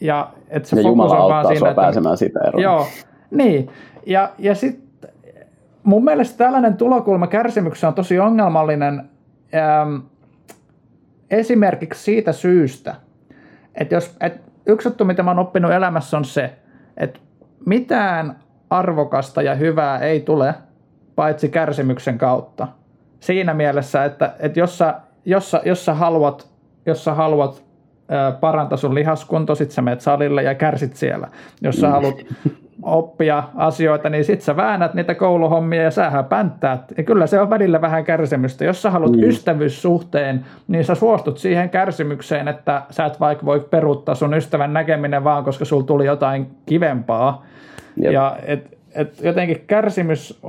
ja 0.00 0.28
että 0.48 0.68
se 0.68 0.76
ja 0.76 0.88
Jumala 0.88 1.12
on 1.12 1.18
vaan 1.18 1.32
auttaa 1.32 1.54
siinä, 1.54 1.70
että, 1.70 1.82
pääsemään 1.82 2.16
siitä 2.16 2.40
eroon. 2.48 2.62
Joo, 2.62 2.86
niin, 3.30 3.70
ja, 4.06 4.30
ja 4.38 4.54
sitten 4.54 5.10
mun 5.82 6.04
mielestä 6.04 6.44
tällainen 6.44 6.76
tulokulma 6.76 7.26
kärsimyksessä 7.26 7.88
on 7.88 7.94
tosi 7.94 8.18
ongelmallinen, 8.18 9.08
ähm, 9.54 9.96
esimerkiksi 11.30 12.02
siitä 12.04 12.32
syystä, 12.32 12.94
että 13.74 13.94
jos, 13.94 14.16
et 14.20 14.45
yksi 14.66 14.88
juttu, 14.88 15.04
mitä 15.04 15.22
mä 15.22 15.30
oon 15.30 15.38
oppinut 15.38 15.72
elämässä 15.72 16.16
on 16.16 16.24
se, 16.24 16.54
että 16.96 17.20
mitään 17.66 18.36
arvokasta 18.70 19.42
ja 19.42 19.54
hyvää 19.54 19.98
ei 19.98 20.20
tule 20.20 20.54
paitsi 21.14 21.48
kärsimyksen 21.48 22.18
kautta. 22.18 22.68
Siinä 23.20 23.54
mielessä, 23.54 24.04
että, 24.04 24.34
että 24.38 24.60
jos, 24.60 24.78
sä, 24.78 24.94
jos, 25.24 25.50
sä, 25.50 25.60
jos 25.64 25.84
sä 25.84 25.94
haluat, 25.94 26.48
jos 26.86 27.04
sä 27.04 27.14
haluat 27.14 27.64
parantaa 28.40 28.78
sun 28.78 28.94
lihaskunto, 28.94 29.54
sit 29.54 29.70
sä 29.70 29.82
menet 29.82 30.00
salille 30.00 30.42
ja 30.42 30.54
kärsit 30.54 30.96
siellä. 30.96 31.28
Jos 31.62 31.76
sä 31.76 31.88
haluat 31.88 32.14
oppia 32.82 33.42
asioita, 33.54 34.10
niin 34.10 34.24
sit 34.24 34.40
sä 34.40 34.56
väännät 34.56 34.94
niitä 34.94 35.14
kouluhommia 35.14 35.82
ja 35.82 35.90
sähän 35.90 36.24
pänttäät. 36.24 36.80
Ja 36.96 37.02
kyllä 37.02 37.26
se 37.26 37.40
on 37.40 37.50
välillä 37.50 37.80
vähän 37.80 38.04
kärsimystä. 38.04 38.64
Jos 38.64 38.82
sä 38.82 38.90
haluat 38.90 39.12
mm. 39.12 39.22
ystävyyssuhteen, 39.22 40.44
niin 40.68 40.84
sä 40.84 40.94
suostut 40.94 41.38
siihen 41.38 41.70
kärsimykseen, 41.70 42.48
että 42.48 42.82
sä 42.90 43.04
et 43.04 43.20
vaikka 43.20 43.46
voi 43.46 43.60
peruuttaa 43.60 44.14
sun 44.14 44.34
ystävän 44.34 44.72
näkeminen 44.72 45.24
vaan, 45.24 45.44
koska 45.44 45.64
sulla 45.64 45.84
tuli 45.84 46.06
jotain 46.06 46.46
kivempaa. 46.66 47.46
Jep. 47.96 48.12
Ja 48.12 48.36
et, 48.46 48.78
että 48.94 49.26
jotenkin 49.26 49.64
kärsimys, 49.66 50.40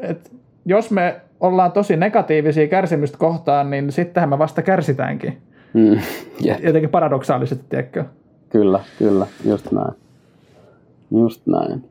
että 0.00 0.30
jos 0.64 0.90
me 0.90 1.20
ollaan 1.40 1.72
tosi 1.72 1.96
negatiivisia 1.96 2.68
kärsimystä 2.68 3.18
kohtaan, 3.18 3.70
niin 3.70 3.92
sittenhän 3.92 4.30
me 4.30 4.38
vasta 4.38 4.62
kärsitäänkin. 4.62 5.38
Mm, 5.72 5.98
yeah. 6.46 6.62
Jotenkin 6.62 6.90
paradoksaalisesti, 6.90 7.64
tiedätkö? 7.68 8.04
Kyllä, 8.48 8.80
kyllä, 8.98 9.26
just 9.44 9.72
näin. 9.72 10.01
Just 11.18 11.46
näin. 11.46 11.84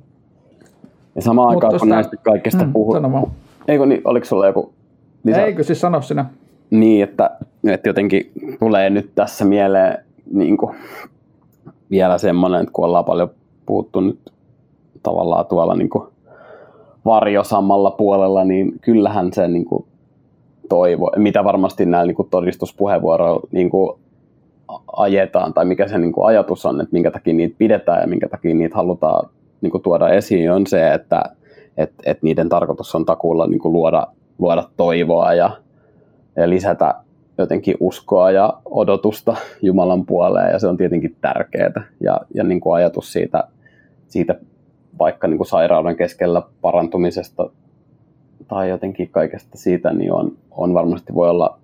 Ja 1.16 1.22
samaan 1.22 1.54
Mut 1.54 1.64
aikaan, 1.64 1.80
kun 1.80 1.90
näistä 1.90 2.18
kaikesta 2.18 2.66
mm, 2.66 2.74
puhutaan. 2.74 3.32
Eikö 3.68 3.86
niin, 3.86 4.02
oliko 4.04 4.26
sulla 4.26 4.48
joku 4.48 4.74
lisä? 5.24 5.46
Eikö 5.46 5.64
siis 5.64 5.82
sano 5.82 6.02
sinä? 6.02 6.26
Niin, 6.70 7.04
että, 7.04 7.32
että 7.64 7.90
jotenkin 7.90 8.32
tulee 8.60 8.90
nyt 8.90 9.12
tässä 9.16 9.46
mieleen 9.46 9.98
niin 10.34 10.58
kuin, 10.58 10.76
vielä 11.92 12.18
semmoinen, 12.18 12.62
että 12.62 12.74
kun 12.74 12.86
ollaan 12.86 13.06
paljon 13.06 13.30
puhuttu 13.66 14.02
nyt 14.02 14.20
tavallaan 15.04 15.46
tuolla 15.46 15.76
niin 15.76 15.90
kuin 15.90 16.08
varjosammalla 17.06 17.92
puolella, 17.92 18.44
niin 18.44 18.74
kyllähän 18.82 19.34
se 19.34 19.48
niin 19.48 19.66
kuin 19.66 19.86
toivo, 20.70 21.12
mitä 21.18 21.44
varmasti 21.44 21.86
näillä 21.86 22.08
niin 22.08 22.16
kuin 22.16 22.30
todistuspuheenvuoroilla 22.30 23.48
niin 23.52 23.70
kuin 23.70 24.00
ajetaan, 24.94 25.54
tai 25.54 25.66
mikä 25.66 25.88
se 25.88 25.98
niin 25.98 26.12
kuin 26.12 26.28
ajatus 26.28 26.66
on, 26.66 26.82
että 26.82 26.94
minkä 26.94 27.12
takia 27.12 27.34
niitä 27.34 27.56
pidetään 27.58 28.02
ja 28.02 28.08
minkä 28.08 28.28
takia 28.28 28.56
niitä 28.56 28.76
halutaan 28.76 29.30
niin 29.62 29.72
kuin 29.72 29.84
tuoda 29.84 30.10
esiin, 30.10 30.52
on 30.52 30.68
se, 30.68 30.94
että 30.94 31.24
et, 31.78 31.94
et 32.06 32.24
niiden 32.24 32.50
tarkoitus 32.50 32.96
on 32.96 33.06
takuulla 33.06 33.48
niin 33.48 33.60
kuin 33.60 33.74
luoda, 33.74 34.08
luoda 34.40 34.64
toivoa 34.78 35.34
ja, 35.34 35.50
ja 36.36 36.50
lisätä 36.50 36.96
jotenkin 37.38 37.76
uskoa 37.80 38.32
ja 38.32 38.54
odotusta 38.66 39.36
Jumalan 39.62 40.06
puoleen, 40.06 40.52
ja 40.52 40.60
se 40.60 40.68
on 40.68 40.78
tietenkin 40.78 41.16
tärkeää. 41.22 41.84
Ja, 42.00 42.20
ja 42.34 42.44
niin 42.44 42.62
kuin 42.62 42.76
ajatus 42.76 43.14
siitä, 43.14 43.44
siitä 44.08 44.36
vaikka 45.00 45.28
niin 45.28 45.38
kuin 45.38 45.48
sairauden 45.48 45.96
keskellä 45.96 46.42
parantumisesta 46.62 47.50
tai 48.48 48.70
jotenkin 48.70 49.10
kaikesta 49.10 49.58
siitä, 49.58 49.94
niin 49.94 50.14
on, 50.14 50.32
on 50.52 50.74
varmasti 50.74 51.14
voi 51.14 51.30
olla, 51.30 51.58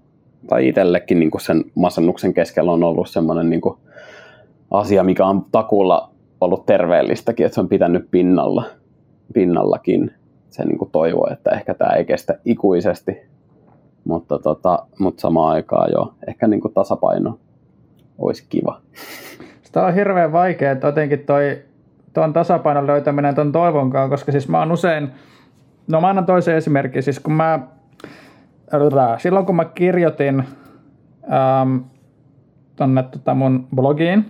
tai 0.48 0.68
itsellekin 0.68 1.20
niin 1.20 1.32
sen 1.38 1.64
masennuksen 1.76 2.34
keskellä 2.34 2.72
on 2.72 2.84
ollut 2.84 3.10
semmoinen 3.10 3.50
niin 3.50 3.62
asia, 4.72 5.04
mikä 5.04 5.26
on 5.26 5.46
takulla 5.52 6.12
ollut 6.42 6.66
terveellistäkin, 6.66 7.46
että 7.46 7.54
se 7.56 7.62
on 7.62 7.70
pitänyt 7.70 8.08
pinnalla, 8.12 8.64
pinnallakin 9.34 10.12
se 10.50 10.66
niin 10.66 10.90
toivo, 10.92 11.28
että 11.32 11.52
ehkä 11.52 11.74
tämä 11.74 11.92
ei 11.92 12.06
kestä 12.06 12.40
ikuisesti, 12.46 13.18
mutta, 14.04 14.40
tota, 14.40 14.86
mutta 15.00 15.22
samaan 15.22 15.54
aikaan 15.54 15.92
jo 15.92 16.14
ehkä 16.28 16.48
niin 16.48 16.62
tasapaino 16.74 17.40
olisi 18.18 18.46
kiva. 18.50 18.82
Sitä 19.62 19.86
on 19.86 19.94
hirveän 19.94 20.32
vaikea, 20.32 20.72
että 20.72 20.88
jotenkin 20.88 21.20
toi 21.20 21.62
tuon 22.14 22.34
tasapainon 22.34 22.88
löytäminen 22.88 23.36
tuon 23.36 23.52
toivonkaan, 23.52 24.10
koska 24.10 24.32
siis 24.32 24.48
mä 24.48 24.60
oon 24.60 24.72
usein, 24.72 25.10
no 25.88 26.02
mä 26.02 26.10
annan 26.10 26.26
toisen 26.26 26.56
esimerkin, 26.56 27.04
siis 27.04 27.20
kun 27.20 27.34
mä, 27.34 27.60
silloin 29.18 29.46
kun 29.46 29.56
mä 29.56 29.66
kirjoitin 29.66 30.44
ähm, 31.24 31.78
tonne 32.76 33.04
tota 33.04 33.34
mun 33.34 33.68
blogiin, 33.76 34.26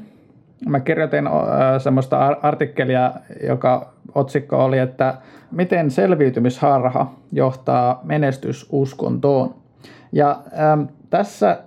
mä 0.66 0.80
kirjoitin 0.80 1.28
äh, 1.28 1.34
semmoista 1.80 2.28
artikkelia, 2.42 3.14
joka 3.48 3.94
otsikko 4.16 4.66
oli, 4.66 4.78
että 4.78 5.18
miten 5.52 5.92
selviytymisharha 5.92 7.14
johtaa 7.32 8.02
menestysuskontoon. 8.04 9.56
Ja 10.12 10.42
ähm, 10.60 10.82
tässä 11.10 11.60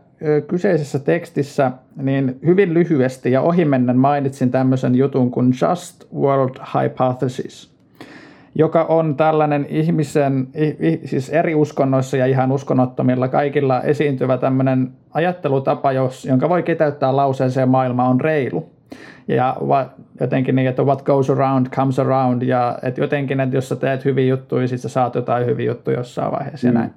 kyseisessä 0.48 0.98
tekstissä 0.98 1.72
niin 1.96 2.38
hyvin 2.46 2.74
lyhyesti 2.74 3.32
ja 3.32 3.40
ohimennen 3.40 3.96
mainitsin 3.96 4.50
tämmöisen 4.50 4.94
jutun 4.94 5.30
kuin 5.30 5.52
Just 5.62 6.04
World 6.14 6.54
Hypothesis, 6.74 7.69
joka 8.54 8.84
on 8.84 9.16
tällainen 9.16 9.66
ihmisen, 9.68 10.48
siis 11.04 11.28
eri 11.28 11.54
uskonnoissa 11.54 12.16
ja 12.16 12.26
ihan 12.26 12.52
uskonnottomilla 12.52 13.28
kaikilla 13.28 13.82
esiintyvä 13.82 14.38
tämmöinen 14.38 14.90
ajattelutapa, 15.10 15.92
jonka 16.28 16.48
voi 16.48 16.62
kiteyttää 16.62 17.16
lauseeseen 17.16 17.68
maailma 17.68 18.08
on 18.08 18.20
reilu 18.20 18.70
ja 19.28 19.56
jotenkin 20.20 20.54
niin, 20.54 20.68
että 20.68 20.82
what 20.82 21.02
goes 21.02 21.30
around 21.30 21.66
comes 21.66 21.98
around 21.98 22.42
ja 22.42 22.78
että 22.82 23.00
jotenkin, 23.00 23.40
että 23.40 23.56
jos 23.56 23.68
sä 23.68 23.76
teet 23.76 24.04
hyviä 24.04 24.26
juttuja, 24.26 24.68
sit 24.68 24.80
sä 24.80 24.88
saat 24.88 25.14
jotain 25.14 25.46
hyviä 25.46 25.66
juttuja 25.66 25.96
jossain 25.96 26.32
vaiheessa 26.32 26.68
mm. 26.68 26.74
ja 26.74 26.80
näin. 26.80 26.90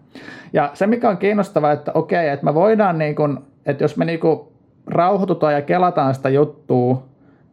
Ja 0.53 0.71
se 0.73 0.87
mikä 0.87 1.09
on 1.09 1.17
kiinnostavaa, 1.17 1.71
että 1.71 1.91
okei, 1.93 2.29
että 2.29 2.45
me 2.45 2.53
voidaan 2.53 2.97
niin 2.97 3.15
kuin, 3.15 3.37
että 3.65 3.83
jos 3.83 3.97
me 3.97 4.05
niin 4.05 4.19
kuin 4.19 4.39
rauhoitutaan 4.87 5.53
ja 5.53 5.61
kelataan 5.61 6.15
sitä 6.15 6.29
juttua, 6.29 7.03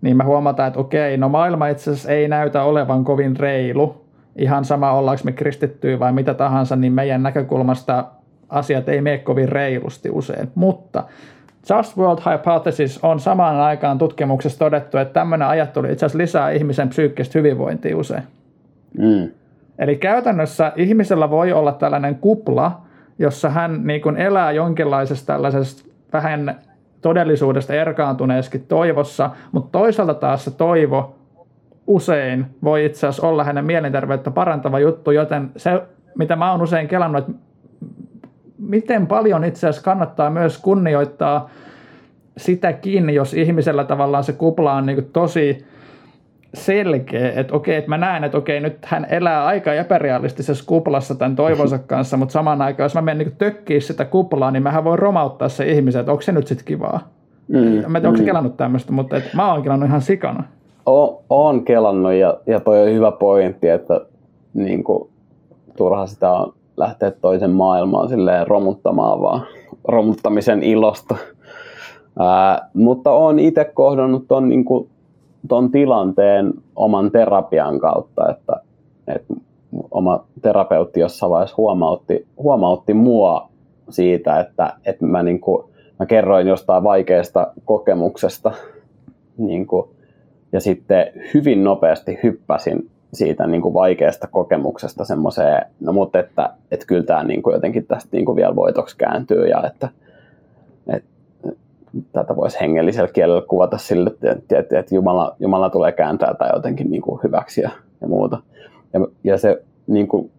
niin 0.03 0.17
me 0.17 0.25
huomataan, 0.25 0.69
että 0.69 0.81
okei, 0.81 1.17
no 1.17 1.29
maailma 1.29 1.69
itse 1.69 1.91
asiassa 1.91 2.11
ei 2.11 2.29
näytä 2.29 2.63
olevan 2.63 3.05
kovin 3.05 3.37
reilu. 3.37 4.05
Ihan 4.37 4.65
sama 4.65 4.93
ollaanko 4.93 5.25
me 5.25 5.33
kristittyä 5.33 5.99
vai 5.99 6.13
mitä 6.13 6.35
tahansa, 6.35 6.77
niin 6.77 6.93
meidän 6.93 7.23
näkökulmasta 7.23 8.05
asiat 8.49 8.89
ei 8.89 9.01
mene 9.01 9.19
kovin 9.19 9.49
reilusti 9.49 10.11
usein. 10.11 10.51
Mutta 10.55 11.05
Just 11.71 11.97
World 11.97 12.19
Hypothesis 12.33 12.99
on 13.03 13.21
samaan 13.21 13.57
aikaan 13.57 13.99
tutkimuksessa 13.99 14.59
todettu, 14.59 14.99
että 14.99 15.15
tämmöinen 15.15 15.49
ajattelu 15.49 15.87
itse 15.87 16.07
asiassa 16.07 16.19
lisää 16.19 16.51
ihmisen 16.51 16.89
psyykkistä 16.89 17.39
hyvinvointia 17.39 17.97
usein. 17.97 18.23
Mm. 18.99 19.29
Eli 19.79 19.97
käytännössä 19.97 20.73
ihmisellä 20.77 21.31
voi 21.31 21.53
olla 21.53 21.73
tällainen 21.73 22.15
kupla, 22.15 22.81
jossa 23.19 23.49
hän 23.51 23.87
niin 23.87 24.01
kuin 24.01 24.17
elää 24.17 24.53
jonkinlaisesta 24.53 25.33
tällaisesta 25.33 25.91
vähän 26.13 26.61
todellisuudesta 27.01 27.75
erkaantuneeskin 27.75 28.67
toivossa, 28.67 29.31
mutta 29.53 29.79
toisaalta 29.79 30.15
taas 30.15 30.45
se 30.45 30.51
toivo 30.51 31.15
usein 31.87 32.47
voi 32.65 32.85
itse 32.85 33.07
asiassa 33.07 33.27
olla 33.27 33.45
hänen 33.45 33.65
mielenterveyttä 33.65 34.31
parantava 34.31 34.79
juttu, 34.79 35.11
joten 35.11 35.51
se, 35.57 35.83
mitä 36.19 36.37
mä 36.37 36.51
oon 36.51 36.63
usein 36.63 36.89
kelannut, 36.89 37.29
että 37.29 37.43
miten 38.59 39.07
paljon 39.07 39.45
itse 39.45 39.69
asiassa 39.69 39.85
kannattaa 39.85 40.31
myös 40.31 40.59
kunnioittaa 40.59 41.51
sitäkin, 42.37 43.11
jos 43.11 43.35
ihmisellä 43.35 43.85
tavallaan 43.85 44.25
se 44.25 44.33
kupla 44.33 44.73
on 44.73 44.87
niin 44.87 45.11
tosi 45.13 45.65
selkeä, 46.55 47.33
että 47.33 47.55
okei, 47.55 47.77
että 47.77 47.89
mä 47.89 47.99
näen, 47.99 48.25
että 48.25 48.39
okei, 48.39 48.61
nyt 48.61 48.79
hän 48.85 49.07
elää 49.11 49.45
aika 49.45 49.75
epärealistisessa 49.75 50.65
kuplassa 50.67 51.15
tämän 51.15 51.37
toivonsa 51.37 51.79
kanssa, 51.87 52.17
mutta 52.17 52.33
samaan 52.33 52.63
aikaan, 52.63 52.85
jos 52.85 52.95
mä 52.95 53.03
menen 53.03 53.27
niin 53.27 53.37
tökkiä 53.39 53.81
sitä 53.81 54.05
kuplaa, 54.05 54.51
niin 54.51 54.63
mähän 54.63 54.85
voi 54.85 54.97
romauttaa 54.97 55.49
se 55.49 55.71
ihmisen, 55.71 56.01
että 56.01 56.13
onko 56.13 56.23
se 56.23 56.33
nyt 56.33 56.47
sitten 56.47 56.67
kivaa. 56.67 57.09
Mm, 57.49 57.59
mä 57.59 57.67
en 57.67 57.93
tiedä, 57.93 58.09
onko 58.09 58.21
mm. 58.21 58.25
kelannut 58.25 58.57
tämmöistä, 58.57 58.93
mutta 58.93 59.17
et 59.17 59.25
mä 59.35 59.53
oon 59.53 59.63
kelannut 59.63 59.89
ihan 59.89 60.03
sikana. 60.03 60.45
O, 60.89 61.23
oon 61.31 61.65
kelannut 61.65 62.13
ja, 62.13 62.37
ja 62.47 62.61
toi 62.61 62.83
on 62.83 62.95
hyvä 62.95 63.13
pointti, 63.13 63.69
että 63.69 64.01
niin 64.55 64.85
kuin, 64.85 65.11
turha 65.77 66.07
sitä 66.07 66.33
on 66.33 66.53
lähteä 66.77 67.11
toisen 67.11 67.51
maailmaan 67.51 68.09
silleen 68.09 68.47
romuttamaan 68.47 69.21
vaan 69.21 69.47
romuttamisen 69.89 70.63
ilosta. 70.63 71.17
Ää, 72.19 72.69
mutta 72.75 73.11
olen 73.11 73.39
itse 73.39 73.65
kohdannut 73.65 74.25
ton, 74.29 74.49
niin 74.49 74.65
kuin, 74.65 74.89
ton 75.48 75.70
tilanteen 75.70 76.53
oman 76.76 77.11
terapian 77.11 77.79
kautta, 77.79 78.31
että, 78.31 78.61
että 79.09 79.35
oma 79.90 80.24
terapeutti 80.42 81.00
jossain 81.00 81.31
vaiheessa 81.31 81.57
huomautti, 81.57 82.26
huomautti 82.38 82.94
mua 82.94 83.48
siitä, 83.90 84.40
että, 84.40 84.72
että 84.85 85.07
mä, 85.07 85.22
niin 85.22 85.40
kuin, 85.40 85.64
mä 85.98 86.07
kerroin 86.07 86.48
jostain 86.48 86.85
vaikeasta 86.85 87.53
kokemuksesta 87.64 88.53
niin 89.38 89.66
kuin, 89.66 89.88
ja 90.53 90.61
sitten 90.61 91.07
hyvin 91.35 91.64
nopeasti 91.64 92.18
hyppäsin 92.22 92.90
siitä 93.12 93.46
niin 93.46 93.62
kuin 93.62 93.74
vaikeasta 93.74 94.26
kokemuksesta 94.26 95.05
semmoiseen, 95.05 95.66
no 95.81 95.92
mutta 95.92 96.18
että, 96.18 96.50
että 96.70 96.87
kyllä 96.87 97.03
tämä 97.03 97.24
niin 97.24 97.42
kuin 97.42 97.55
jotenkin 97.55 97.87
tästä 97.87 98.09
niin 98.12 98.24
kuin 98.24 98.37
vielä 98.37 98.57
voitoksi 98.57 98.96
kääntyy 98.96 99.46
ja 99.46 99.62
että, 99.66 99.88
että 100.87 101.09
tätä 102.12 102.37
voisi 102.37 102.61
hengellisellä 102.61 103.09
kielellä 103.12 103.42
kuvata 103.48 103.79
sille, 103.79 104.11
että, 104.11 104.59
että, 104.59 104.79
että 104.79 104.94
Jumala, 104.94 105.37
Jumala 105.38 105.70
tulee 105.70 105.92
kääntää 105.92 106.35
tai 106.35 106.50
jotenkin 106.55 106.90
niin 106.90 107.03
kuin 107.03 107.20
hyväksi 107.24 107.61
ja, 107.61 107.70
ja 108.00 108.09
muuta. 108.09 108.38
Ja, 108.92 109.00
ja 109.24 109.38
se 109.38 109.62
niin 109.87 110.09
kuin, 110.09 110.31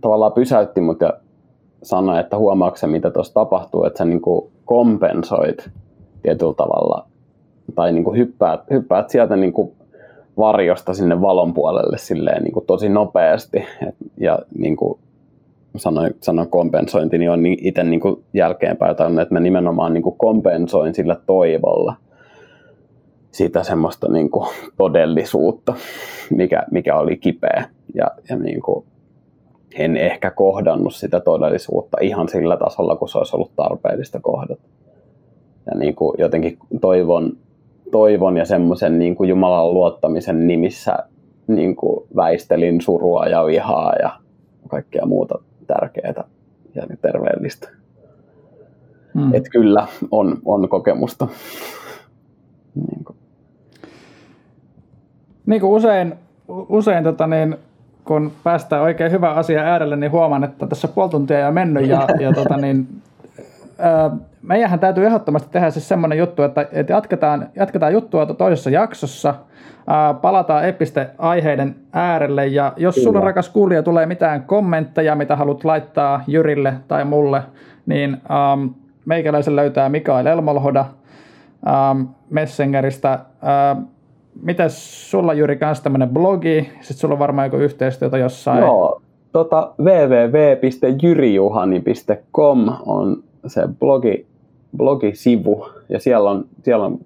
tavallaan 0.00 0.32
pysäytti 0.32 0.80
mut 0.80 1.00
ja 1.00 1.12
sanoi, 1.82 2.20
että 2.20 2.38
huomaatko 2.38 2.86
mitä 2.86 3.10
tuossa 3.10 3.34
tapahtuu, 3.34 3.84
että 3.84 3.98
sä 3.98 4.04
niin 4.04 4.20
kuin 4.20 4.50
kompensoit 4.64 5.70
tietyllä 6.22 6.54
tavalla 6.54 7.06
tai 7.74 7.92
niin 7.92 8.04
kuin 8.04 8.18
hyppäät, 8.18 8.60
hyppäät 8.70 9.10
sieltä 9.10 9.36
niin 9.36 9.52
kuin 9.52 9.72
varjosta 10.38 10.94
sinne 10.94 11.20
valon 11.20 11.54
puolelle 11.54 11.98
silleen 11.98 12.42
niin 12.42 12.52
kuin 12.52 12.66
tosi 12.66 12.88
nopeasti. 12.88 13.58
Et, 13.88 13.94
ja 14.18 14.38
niin 14.58 14.76
kuin 14.76 14.98
sanoin, 15.76 16.14
sanoin 16.20 16.48
kompensointi, 16.48 17.18
niin 17.18 17.30
on 17.30 17.46
itse 17.46 17.84
niin 17.84 18.00
kuin 18.00 18.24
jälkeenpäin 18.34 18.96
tannut, 18.96 19.22
että 19.22 19.34
mä 19.34 19.40
nimenomaan 19.40 19.94
niin 19.94 20.02
kuin 20.02 20.18
kompensoin 20.18 20.94
sillä 20.94 21.16
toivolla 21.26 21.94
sitä 23.30 23.62
semmoista 23.62 24.12
niin 24.12 24.30
kuin 24.30 24.48
todellisuutta, 24.76 25.74
mikä, 26.30 26.62
mikä 26.70 26.98
oli 26.98 27.16
kipeä. 27.16 27.64
Ja, 27.94 28.06
ja 28.28 28.36
niin 28.36 28.62
kuin 28.62 28.84
en 29.74 29.96
ehkä 29.96 30.30
kohdannut 30.30 30.94
sitä 30.94 31.20
todellisuutta 31.20 31.98
ihan 32.00 32.28
sillä 32.28 32.56
tasolla, 32.56 32.96
kun 32.96 33.08
se 33.08 33.18
olisi 33.18 33.36
ollut 33.36 33.56
tarpeellista 33.56 34.20
kohdata. 34.20 34.62
Ja 35.66 35.78
niin 35.78 35.94
kuin 35.94 36.14
jotenkin 36.18 36.58
toivon, 36.80 37.32
toivon 37.90 38.36
ja 38.36 38.44
semmoisen 38.44 38.98
niin 38.98 39.16
kuin 39.16 39.28
Jumalan 39.28 39.74
luottamisen 39.74 40.46
nimissä 40.46 40.98
niin 41.46 41.76
kuin 41.76 42.06
väistelin 42.16 42.80
surua 42.80 43.26
ja 43.26 43.46
vihaa 43.46 43.92
ja 44.02 44.10
kaikkea 44.68 45.06
muuta 45.06 45.38
tärkeää 45.74 46.24
ja 46.74 46.86
terveellistä. 47.02 47.68
Mm. 49.14 49.34
Että 49.34 49.50
kyllä 49.50 49.86
on, 50.10 50.38
on 50.44 50.68
kokemusta. 50.68 51.28
niin 52.74 53.04
kuin. 53.04 53.16
Niin 55.46 55.60
kuin 55.60 55.72
usein, 55.72 56.14
usein 56.48 57.04
tota 57.04 57.26
niin, 57.26 57.56
kun 58.04 58.32
päästään 58.44 58.82
oikein 58.82 59.12
hyvä 59.12 59.30
asia 59.30 59.62
äärelle, 59.62 59.96
niin 59.96 60.12
huomaan, 60.12 60.44
että 60.44 60.66
tässä 60.66 60.88
puoli 60.88 61.10
tuntia 61.10 61.40
jo 61.40 61.52
mennyt 61.52 61.86
ja, 61.86 62.08
ja 62.20 62.32
tota 62.32 62.56
niin, 62.56 63.02
ää, 63.78 64.10
meidänhän 64.42 64.80
täytyy 64.80 65.06
ehdottomasti 65.06 65.48
tehdä 65.50 65.70
siis 65.70 65.88
semmoinen 65.88 66.18
juttu, 66.18 66.42
että, 66.42 66.66
että 66.72 66.92
jatketaan, 66.92 67.48
jatketaan 67.56 67.92
juttua 67.92 68.26
toisessa 68.26 68.70
jaksossa, 68.70 69.34
ää, 69.86 70.14
palataan 70.14 70.64
episte-aiheiden 70.64 71.76
äärelle 71.92 72.46
ja 72.46 72.72
jos 72.76 72.94
Kyllä. 72.94 73.04
sulla 73.04 73.20
rakas 73.20 73.48
kuulija 73.48 73.82
tulee 73.82 74.06
mitään 74.06 74.42
kommentteja, 74.42 75.14
mitä 75.14 75.36
haluat 75.36 75.64
laittaa 75.64 76.24
Jyrille 76.26 76.74
tai 76.88 77.04
mulle, 77.04 77.42
niin 77.86 78.12
ähm, 78.12 78.66
meikäläisen 79.06 79.56
löytää 79.56 79.88
Mikael 79.88 80.26
Elmolhoda 80.26 80.84
ähm, 81.66 82.02
Messengeristä. 82.30 83.12
Ähm, 83.12 83.82
Mites 84.42 85.10
sulla 85.10 85.34
Jyri 85.34 85.56
kanssa 85.56 85.84
tämmöinen 85.84 86.08
blogi, 86.08 86.70
sitten 86.80 86.96
sulla 86.96 87.12
on 87.12 87.18
varmaan 87.18 87.46
joku 87.46 87.56
yhteistyötä 87.56 88.18
jossain. 88.18 88.60
Joo, 88.60 89.02
tota, 89.32 89.72
www.jyrijuhani.com 89.78 92.68
on 92.86 93.22
se 93.46 93.62
blogi, 93.78 94.26
blogisivu 94.76 95.66
ja 95.88 96.00
siellä 96.00 96.30
on, 96.30 96.44
siellä 96.62 96.84
on 96.84 96.98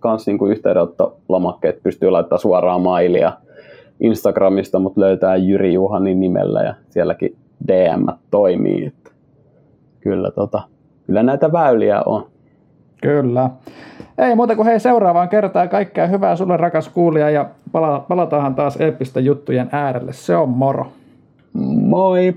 kans 0.00 0.26
niinku 0.26 0.46
yhteydenottolomakkeet, 0.46 1.82
pystyy 1.82 2.10
laittamaan 2.10 2.40
suoraan 2.40 2.80
mailia 2.80 3.32
Instagramista, 4.00 4.78
mutta 4.78 5.00
löytää 5.00 5.36
Jyri 5.36 5.74
Juhanin 5.74 6.20
nimellä 6.20 6.62
ja 6.62 6.74
sielläkin 6.90 7.36
DM 7.68 8.06
toimii. 8.30 8.86
Että 8.86 9.10
kyllä, 10.00 10.30
tota, 10.30 10.62
kyllä 11.06 11.22
näitä 11.22 11.52
väyliä 11.52 12.02
on. 12.06 12.26
Kyllä. 13.02 13.50
Ei 14.18 14.34
muuta 14.34 14.56
kuin 14.56 14.66
hei 14.66 14.80
seuraavaan 14.80 15.28
kertaan 15.28 15.68
kaikkea 15.68 16.06
hyvää 16.06 16.36
sulle 16.36 16.56
rakas 16.56 16.88
kuulija 16.88 17.30
ja 17.30 17.48
pala- 17.72 18.04
palataan 18.08 18.54
taas 18.54 18.80
eeppistä 18.80 19.20
juttujen 19.20 19.68
äärelle. 19.72 20.12
Se 20.12 20.36
on 20.36 20.48
moro. 20.48 20.86
Moi! 21.52 22.34